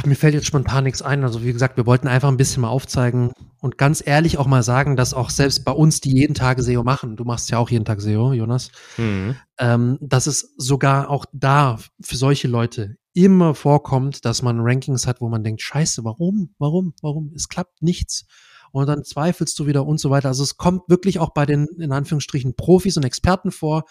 Mir 0.04 0.14
fällt 0.14 0.34
jetzt 0.34 0.46
spontan 0.46 0.84
nichts 0.84 1.02
ein. 1.02 1.24
Also 1.24 1.44
wie 1.44 1.52
gesagt, 1.52 1.76
wir 1.76 1.86
wollten 1.86 2.06
einfach 2.06 2.28
ein 2.28 2.36
bisschen 2.36 2.62
mal 2.62 2.68
aufzeigen 2.68 3.32
und 3.60 3.78
ganz 3.78 4.02
ehrlich 4.04 4.38
auch 4.38 4.46
mal 4.46 4.62
sagen, 4.62 4.96
dass 4.96 5.12
auch 5.12 5.28
selbst 5.28 5.64
bei 5.64 5.72
uns, 5.72 6.00
die 6.00 6.12
jeden 6.12 6.34
Tag 6.34 6.60
SEO 6.60 6.84
machen, 6.84 7.16
du 7.16 7.24
machst 7.24 7.50
ja 7.50 7.58
auch 7.58 7.68
jeden 7.68 7.84
Tag 7.84 8.00
SEO, 8.00 8.32
Jonas, 8.32 8.70
mhm. 8.96 9.36
ähm, 9.58 9.98
dass 10.00 10.26
es 10.26 10.54
sogar 10.56 11.10
auch 11.10 11.26
da 11.32 11.78
für 12.00 12.16
solche 12.16 12.46
Leute 12.46 12.96
immer 13.12 13.54
vorkommt, 13.54 14.24
dass 14.24 14.42
man 14.42 14.60
Rankings 14.60 15.06
hat, 15.06 15.20
wo 15.20 15.28
man 15.28 15.44
denkt, 15.44 15.62
scheiße, 15.62 16.04
warum, 16.04 16.54
warum, 16.58 16.94
warum? 17.02 17.32
Es 17.34 17.48
klappt 17.48 17.82
nichts. 17.82 18.24
Und 18.70 18.86
dann 18.86 19.04
zweifelst 19.04 19.58
du 19.58 19.66
wieder 19.66 19.84
und 19.84 20.00
so 20.00 20.08
weiter. 20.08 20.28
Also 20.28 20.42
es 20.42 20.56
kommt 20.56 20.88
wirklich 20.88 21.18
auch 21.18 21.34
bei 21.34 21.44
den, 21.44 21.66
in 21.78 21.92
Anführungsstrichen, 21.92 22.56
Profis 22.56 22.96
und 22.96 23.04
Experten 23.04 23.50
vor, 23.50 23.84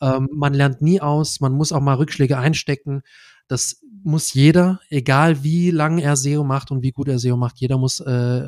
ähm, 0.00 0.28
man 0.32 0.54
lernt 0.54 0.82
nie 0.82 1.00
aus, 1.00 1.40
man 1.40 1.52
muss 1.52 1.72
auch 1.72 1.80
mal 1.80 1.94
Rückschläge 1.94 2.38
einstecken. 2.38 3.02
Das 3.48 3.80
muss 4.02 4.34
jeder, 4.34 4.80
egal 4.90 5.44
wie 5.44 5.70
lange 5.70 6.02
er 6.02 6.16
SEO 6.16 6.44
macht 6.44 6.70
und 6.70 6.82
wie 6.82 6.92
gut 6.92 7.08
er 7.08 7.18
SEO 7.18 7.36
macht, 7.36 7.58
jeder 7.58 7.78
muss 7.78 8.00
äh, 8.00 8.46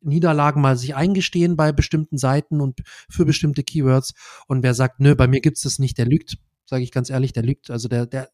Niederlagen 0.00 0.60
mal 0.60 0.76
sich 0.76 0.94
eingestehen 0.94 1.56
bei 1.56 1.72
bestimmten 1.72 2.18
Seiten 2.18 2.60
und 2.60 2.82
für 3.10 3.24
bestimmte 3.24 3.64
Keywords. 3.64 4.14
Und 4.46 4.62
wer 4.62 4.74
sagt, 4.74 5.00
nö, 5.00 5.14
bei 5.14 5.26
mir 5.26 5.40
gibt's 5.40 5.62
das 5.62 5.78
nicht, 5.78 5.98
der 5.98 6.06
lügt, 6.06 6.36
sage 6.64 6.82
ich 6.82 6.92
ganz 6.92 7.10
ehrlich, 7.10 7.32
der 7.32 7.42
lügt. 7.42 7.70
Also 7.70 7.88
der, 7.88 8.06
der 8.06 8.30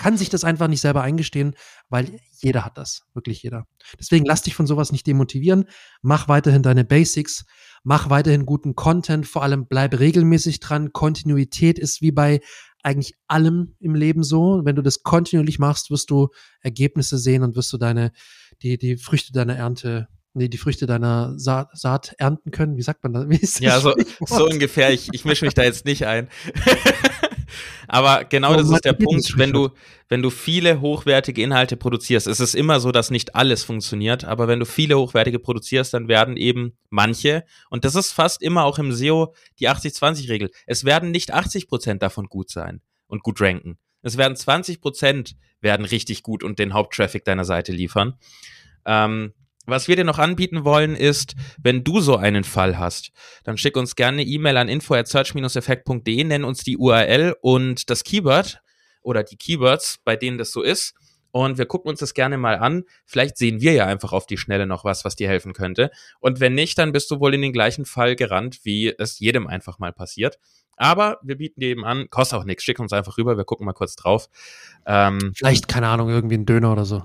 kann 0.00 0.16
sich 0.16 0.30
das 0.30 0.44
einfach 0.44 0.66
nicht 0.66 0.80
selber 0.80 1.02
eingestehen, 1.02 1.54
weil 1.90 2.18
jeder 2.40 2.64
hat 2.64 2.78
das, 2.78 3.02
wirklich 3.12 3.42
jeder. 3.42 3.66
Deswegen 3.98 4.24
lass 4.24 4.40
dich 4.40 4.54
von 4.54 4.66
sowas 4.66 4.92
nicht 4.92 5.06
demotivieren, 5.06 5.66
mach 6.00 6.26
weiterhin 6.26 6.62
deine 6.62 6.86
Basics, 6.86 7.44
mach 7.82 8.08
weiterhin 8.08 8.46
guten 8.46 8.74
Content, 8.74 9.26
vor 9.26 9.42
allem 9.42 9.66
bleib 9.66 9.98
regelmäßig 9.98 10.60
dran. 10.60 10.94
Kontinuität 10.94 11.78
ist 11.78 12.00
wie 12.00 12.12
bei 12.12 12.40
eigentlich 12.82 13.12
allem 13.26 13.76
im 13.78 13.94
Leben 13.94 14.22
so. 14.22 14.62
Wenn 14.64 14.74
du 14.74 14.80
das 14.80 15.02
kontinuierlich 15.02 15.58
machst, 15.58 15.90
wirst 15.90 16.08
du 16.08 16.28
Ergebnisse 16.62 17.18
sehen 17.18 17.42
und 17.42 17.54
wirst 17.54 17.70
du 17.70 17.76
deine, 17.76 18.12
die, 18.62 18.78
die 18.78 18.96
Früchte 18.96 19.34
deiner 19.34 19.56
Ernte 19.56 20.08
nee, 20.32 20.48
die 20.48 20.56
Früchte 20.56 20.86
deiner 20.86 21.38
Saat, 21.38 21.76
Saat 21.76 22.14
ernten 22.16 22.52
können. 22.52 22.78
Wie 22.78 22.82
sagt 22.82 23.02
man 23.02 23.12
das? 23.12 23.60
ja, 23.60 23.78
so, 23.80 23.94
so 24.26 24.46
ungefähr. 24.46 24.92
Ich, 24.92 25.10
ich 25.12 25.26
mische 25.26 25.44
mich 25.44 25.52
da 25.52 25.62
jetzt 25.62 25.84
nicht 25.84 26.06
ein. 26.06 26.30
Aber 27.88 28.24
genau 28.24 28.54
das 28.54 28.70
ist 28.70 28.84
der 28.84 28.92
Punkt, 28.92 29.36
wenn 29.36 29.52
du, 29.52 29.70
wenn 30.08 30.22
du 30.22 30.30
viele 30.30 30.80
hochwertige 30.80 31.42
Inhalte 31.42 31.76
produzierst. 31.76 32.26
Es 32.26 32.40
ist 32.40 32.54
immer 32.54 32.80
so, 32.80 32.92
dass 32.92 33.10
nicht 33.10 33.34
alles 33.34 33.64
funktioniert, 33.64 34.24
aber 34.24 34.48
wenn 34.48 34.60
du 34.60 34.66
viele 34.66 34.98
hochwertige 34.98 35.38
produzierst, 35.38 35.94
dann 35.94 36.08
werden 36.08 36.36
eben 36.36 36.76
manche, 36.88 37.44
und 37.70 37.84
das 37.84 37.94
ist 37.94 38.12
fast 38.12 38.42
immer 38.42 38.64
auch 38.64 38.78
im 38.78 38.92
SEO 38.92 39.34
die 39.58 39.68
80-20-Regel, 39.68 40.50
es 40.66 40.84
werden 40.84 41.10
nicht 41.10 41.32
80 41.32 41.68
Prozent 41.68 42.02
davon 42.02 42.26
gut 42.26 42.50
sein 42.50 42.80
und 43.06 43.22
gut 43.22 43.40
ranken. 43.40 43.78
Es 44.02 44.16
werden 44.16 44.36
20 44.36 44.80
Prozent 44.80 45.36
werden 45.60 45.84
richtig 45.84 46.22
gut 46.22 46.42
und 46.42 46.58
den 46.58 46.72
Haupttraffic 46.72 47.24
deiner 47.24 47.44
Seite 47.44 47.72
liefern. 47.72 48.14
Ähm, 48.86 49.34
was 49.66 49.88
wir 49.88 49.96
dir 49.96 50.04
noch 50.04 50.18
anbieten 50.18 50.64
wollen, 50.64 50.96
ist, 50.96 51.34
wenn 51.62 51.84
du 51.84 52.00
so 52.00 52.16
einen 52.16 52.44
Fall 52.44 52.78
hast, 52.78 53.12
dann 53.44 53.56
schick 53.56 53.76
uns 53.76 53.94
gerne 53.94 54.22
E-Mail 54.22 54.56
an 54.56 54.68
info@search-effekt.de, 54.68 56.24
nenn 56.24 56.44
uns 56.44 56.64
die 56.64 56.76
URL 56.76 57.36
und 57.40 57.90
das 57.90 58.04
Keyword 58.04 58.60
oder 59.02 59.22
die 59.22 59.36
Keywords, 59.36 59.98
bei 60.04 60.16
denen 60.16 60.38
das 60.38 60.50
so 60.52 60.62
ist. 60.62 60.94
Und 61.32 61.58
wir 61.58 61.66
gucken 61.66 61.90
uns 61.90 62.00
das 62.00 62.14
gerne 62.14 62.38
mal 62.38 62.56
an. 62.56 62.84
Vielleicht 63.06 63.36
sehen 63.36 63.60
wir 63.60 63.72
ja 63.72 63.86
einfach 63.86 64.12
auf 64.12 64.26
die 64.26 64.36
Schnelle 64.36 64.66
noch 64.66 64.84
was, 64.84 65.04
was 65.04 65.14
dir 65.14 65.28
helfen 65.28 65.52
könnte. 65.52 65.90
Und 66.18 66.40
wenn 66.40 66.54
nicht, 66.54 66.76
dann 66.76 66.90
bist 66.90 67.10
du 67.10 67.20
wohl 67.20 67.34
in 67.34 67.42
den 67.42 67.52
gleichen 67.52 67.84
Fall 67.84 68.16
gerannt, 68.16 68.60
wie 68.64 68.92
es 68.98 69.20
jedem 69.20 69.46
einfach 69.46 69.78
mal 69.78 69.92
passiert. 69.92 70.38
Aber 70.76 71.18
wir 71.22 71.36
bieten 71.36 71.60
dir 71.60 71.68
eben 71.68 71.84
an, 71.84 72.08
kostet 72.08 72.38
auch 72.38 72.44
nichts, 72.44 72.64
schick 72.64 72.80
uns 72.80 72.92
einfach 72.92 73.18
rüber, 73.18 73.36
wir 73.36 73.44
gucken 73.44 73.66
mal 73.66 73.74
kurz 73.74 73.96
drauf. 73.96 74.28
Ähm, 74.86 75.32
Vielleicht, 75.36 75.68
keine 75.68 75.88
Ahnung, 75.88 76.08
irgendwie 76.08 76.36
ein 76.36 76.46
Döner 76.46 76.72
oder 76.72 76.86
so. 76.86 77.04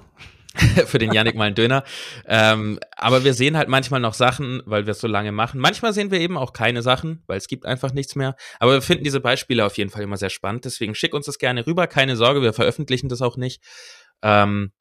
für 0.85 0.99
den 0.99 1.11
Yannick 1.11 1.35
mal 1.35 1.45
einen 1.45 1.55
Döner. 1.55 1.83
Ähm, 2.25 2.79
aber 2.95 3.23
wir 3.23 3.33
sehen 3.33 3.57
halt 3.57 3.69
manchmal 3.69 3.99
noch 3.99 4.13
Sachen, 4.13 4.61
weil 4.65 4.85
wir 4.85 4.91
es 4.91 4.99
so 4.99 5.07
lange 5.07 5.31
machen. 5.31 5.59
Manchmal 5.59 5.93
sehen 5.93 6.11
wir 6.11 6.19
eben 6.19 6.37
auch 6.37 6.53
keine 6.53 6.81
Sachen, 6.81 7.23
weil 7.27 7.37
es 7.37 7.47
gibt 7.47 7.65
einfach 7.65 7.93
nichts 7.93 8.15
mehr. 8.15 8.35
Aber 8.59 8.73
wir 8.73 8.81
finden 8.81 9.03
diese 9.03 9.19
Beispiele 9.19 9.65
auf 9.65 9.77
jeden 9.77 9.89
Fall 9.89 10.03
immer 10.03 10.17
sehr 10.17 10.29
spannend. 10.29 10.65
Deswegen 10.65 10.95
schick 10.95 11.13
uns 11.13 11.25
das 11.25 11.37
gerne 11.37 11.65
rüber. 11.67 11.87
Keine 11.87 12.15
Sorge, 12.15 12.41
wir 12.41 12.53
veröffentlichen 12.53 13.09
das 13.09 13.21
auch 13.21 13.37
nicht. 13.37 13.61
Ähm, 14.21 14.71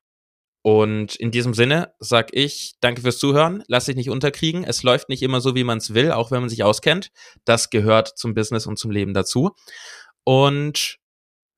und 0.67 1.17
in 1.17 1.31
diesem 1.31 1.53
Sinne 1.53 1.93
sag 1.99 2.31
ich, 2.33 2.77
danke 2.81 3.03
fürs 3.03 3.19
Zuhören. 3.19 3.63
Lass 3.69 3.85
dich 3.85 3.97
nicht 3.97 4.09
unterkriegen. 4.09 4.65
Es 4.65 4.83
läuft 4.83 5.11
nicht 5.11 5.23
immer 5.23 5.43
so, 5.43 5.55
wie 5.55 5.65
man 5.65 5.77
es 5.79 5.93
will, 5.93 6.11
auch 6.11 6.31
wenn 6.31 6.41
man 6.41 6.49
sich 6.49 6.65
auskennt. 6.65 7.11
Das 7.45 7.69
gehört 7.69 8.17
zum 8.17 8.33
Business 8.33 8.67
und 8.67 8.79
zum 8.79 8.91
Leben 8.91 9.13
dazu. 9.13 9.55
Und 10.25 10.97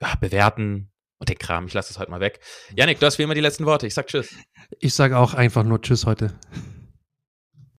ja, 0.03 0.15
bewerten, 0.21 0.91
und 1.19 1.29
den 1.29 1.39
Kram, 1.39 1.67
ich 1.67 1.75
lasse 1.75 1.93
es 1.93 1.99
heute 1.99 2.11
mal 2.11 2.21
weg. 2.21 2.41
Janik, 2.75 3.01
du 3.01 3.07
hast 3.07 3.19
wie 3.19 3.23
immer 3.23 3.35
die 3.35 3.41
letzten 3.41 3.67
Worte. 3.67 3.87
Ich 3.87 3.95
sag 3.95 4.07
Tschüss. 4.07 4.35
Ich 4.81 4.95
sage 4.95 5.19
auch 5.19 5.35
einfach 5.35 5.65
nur 5.65 5.81
Tschüss 5.81 6.07
heute. 6.07 6.35